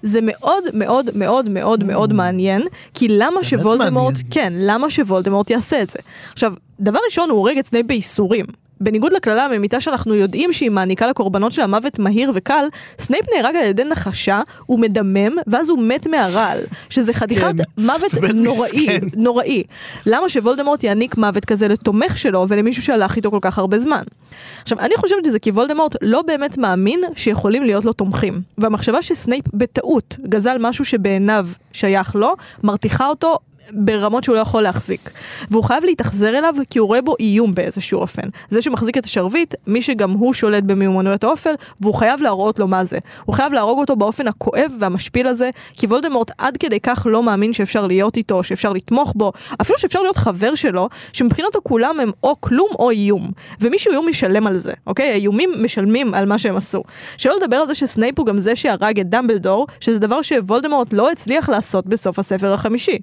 [0.02, 2.62] זה מאוד מאוד מאוד מאוד מאוד מעניין,
[2.94, 4.14] כי למה שוולדמורט.
[4.30, 5.98] כן, למה שוולדמורט יעשה את זה?
[6.32, 8.46] עכשיו, דבר ראשון, הוא הורג את סנייפ בייסורים.
[8.80, 12.64] בניגוד לקללה הממיתה שאנחנו יודעים שהיא מעניקה לקורבנות שלה מוות מהיר וקל,
[12.98, 16.58] סנייפ נהרג על ידי נחשה, הוא מדמם, ואז הוא מת מהרעל,
[16.90, 18.86] שזה חתיכת מוות נוראי.
[19.16, 19.62] נוראי.
[20.06, 24.02] למה שוולדמורט יעניק מוות כזה לתומך שלו ולמישהו שהלך איתו כל כך הרבה זמן?
[24.62, 28.40] עכשיו, אני חושבת שזה כי וולדמורט לא באמת מאמין שיכולים להיות לו תומכים.
[28.58, 33.38] והמחשבה שסנייפ בטעות גזל משהו שבעיניו שייך לו, מרתיחה אותו
[33.72, 35.10] ברמות שהוא לא יכול להחזיק.
[35.50, 38.22] והוא חייב להתאכזר אליו כי הוא רואה בו איום באיזשהו אופן.
[38.48, 42.84] זה שמחזיק את השרביט, מי שגם הוא שולט במיומנויות האופל, והוא חייב להראות לו מה
[42.84, 42.98] זה.
[43.24, 47.52] הוא חייב להרוג אותו באופן הכואב והמשפיל הזה, כי וולדמורט עד כדי כך לא מאמין
[47.52, 52.40] שאפשר להיות איתו, שאפשר לתמוך בו, אפילו שאפשר להיות חבר שלו, שמבחינתו כולם הם או
[52.40, 53.30] כלום או איום.
[53.60, 55.10] ומי שהוא איום משלם על זה, אוקיי?
[55.10, 56.82] האיומים משלמים על מה שהם עשו.
[57.16, 61.10] שלא לדבר על זה שסנייפ הוא גם זה שהרג את דמבלדור, שזה דבר שוולדמורט לא
[61.10, 62.98] הצליח לעשות בסוף הספר החמישי.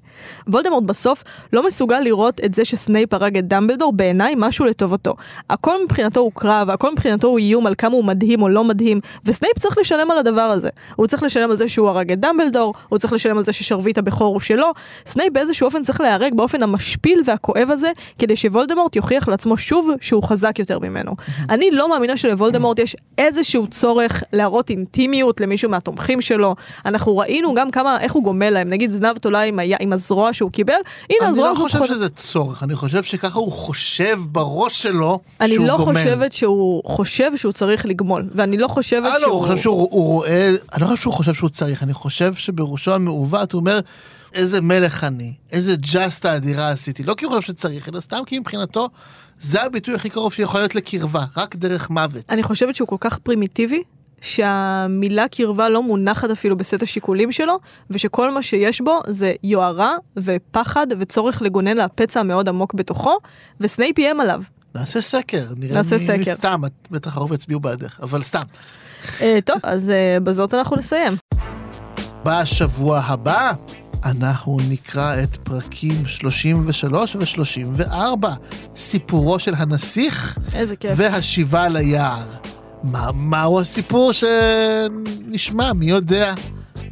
[0.54, 5.14] וולדמורט בסוף לא מסוגל לראות את זה שסנייפ הרג את דמבלדור בעיניי משהו לטובתו.
[5.50, 9.00] הכל מבחינתו הוא קרב, הכל מבחינתו הוא איום על כמה הוא מדהים או לא מדהים,
[9.24, 10.68] וסנייפ צריך לשלם על הדבר הזה.
[10.96, 13.98] הוא צריך לשלם על זה שהוא הרג את דמבלדור, הוא צריך לשלם על זה ששרביט
[13.98, 14.66] הבכור הוא שלו.
[15.06, 20.22] סנייפ באיזשהו אופן צריך להיהרג באופן המשפיל והכואב הזה, כדי שוולדמורט יוכיח לעצמו שוב שהוא
[20.22, 21.12] חזק יותר ממנו.
[21.50, 26.54] אני לא מאמינה שלוולדמורט יש איזשהו צורך להראות אינטימיות למישהו מהתומכים שלו.
[26.86, 30.32] אנחנו ראינו גם כמה, איך הוא גומל להם, נגיד זנב תולה עם, היה- עם הזרוע
[30.32, 30.72] שהוא קיבל,
[31.10, 34.82] הנה אני הזרוע לא הזאת חושב חונה- שזה צורך, אני חושב שככה הוא חושב בראש
[34.82, 35.94] שלו אני שהוא לא גומל.
[36.00, 39.32] חושבת שהוא חושב שהוא צריך לגמול, ואני לא חושבת אה, לא, שהוא...
[39.32, 42.94] הוא חושב שהוא הוא רואה, אני לא חושב שהוא חושב שהוא צריך, אני חושב שבראשו
[42.94, 43.80] המעוות הוא אומר,
[44.34, 48.38] איזה מלך אני, איזה ג'סטה אדירה עשיתי, לא כי הוא חושב שצריך, אלא סתם כי
[48.38, 48.88] מבחינתו
[49.40, 52.24] זה הביטוי הכי קרוב שיכול להיות לקרבה, רק דרך מוות.
[52.30, 53.82] אני חושבת שהוא כל כך פרימיטיבי,
[54.24, 57.58] שהמילה קרבה לא מונחת אפילו בסט השיקולים שלו,
[57.90, 63.18] ושכל מה שיש בו זה יוהרה ופחד וצורך לגונן לפצע המאוד עמוק בתוכו,
[63.60, 64.42] וסנייפ איים עליו.
[64.74, 66.34] נעשה סקר, נראה נעשה מי, סקר.
[66.34, 66.60] סתם,
[66.90, 68.42] בטח הרוב יצביעו בעדך, אבל סתם.
[69.20, 71.16] אה, טוב, אז אה, בזאת אנחנו נסיים.
[72.24, 73.52] בשבוע הבא
[74.04, 78.26] אנחנו נקרא את פרקים 33 ו-34,
[78.76, 80.92] סיפורו של הנסיך איזה כיף.
[80.96, 82.53] והשיבה ליער.
[82.84, 85.72] מה, מהו הסיפור שנשמע?
[85.72, 86.34] מי יודע?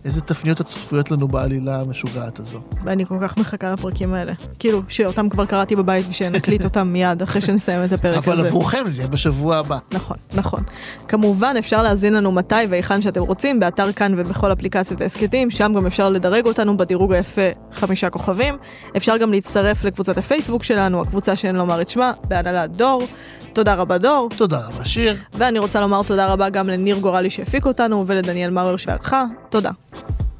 [0.04, 2.60] איזה תפניות הצפויות לנו בעלילה המשוגעת הזו.
[2.84, 4.32] ואני כל כך מחכה לפרקים האלה.
[4.58, 8.32] כאילו, שאותם כבר קראתי בבית ושנקליט אותם מיד אחרי שנסיים את הפרק הזה.
[8.32, 9.78] אבל עבורכם זה יהיה בשבוע הבא.
[9.92, 10.62] נכון, נכון.
[11.08, 15.86] כמובן, אפשר להאזין לנו מתי והיכן שאתם רוצים, באתר כאן ובכל אפליקציות ההסכתים, שם גם
[15.86, 18.56] אפשר לדרג אותנו בדירוג היפה חמישה כוכבים.
[18.96, 23.02] אפשר גם להצטרף לקבוצת הפייסבוק שלנו, הקבוצה שאין לומר את שמה, בהנהלת דור.
[23.52, 25.16] תודה רבה דור, תודה רבה, שיר.
[25.34, 29.24] ואני רוצה לומר תודה רבה גם לניר גורלי שהפיק אותנו ולדניאל מאואר שערכה.
[29.50, 29.70] תודה.
[29.92, 30.31] Bye.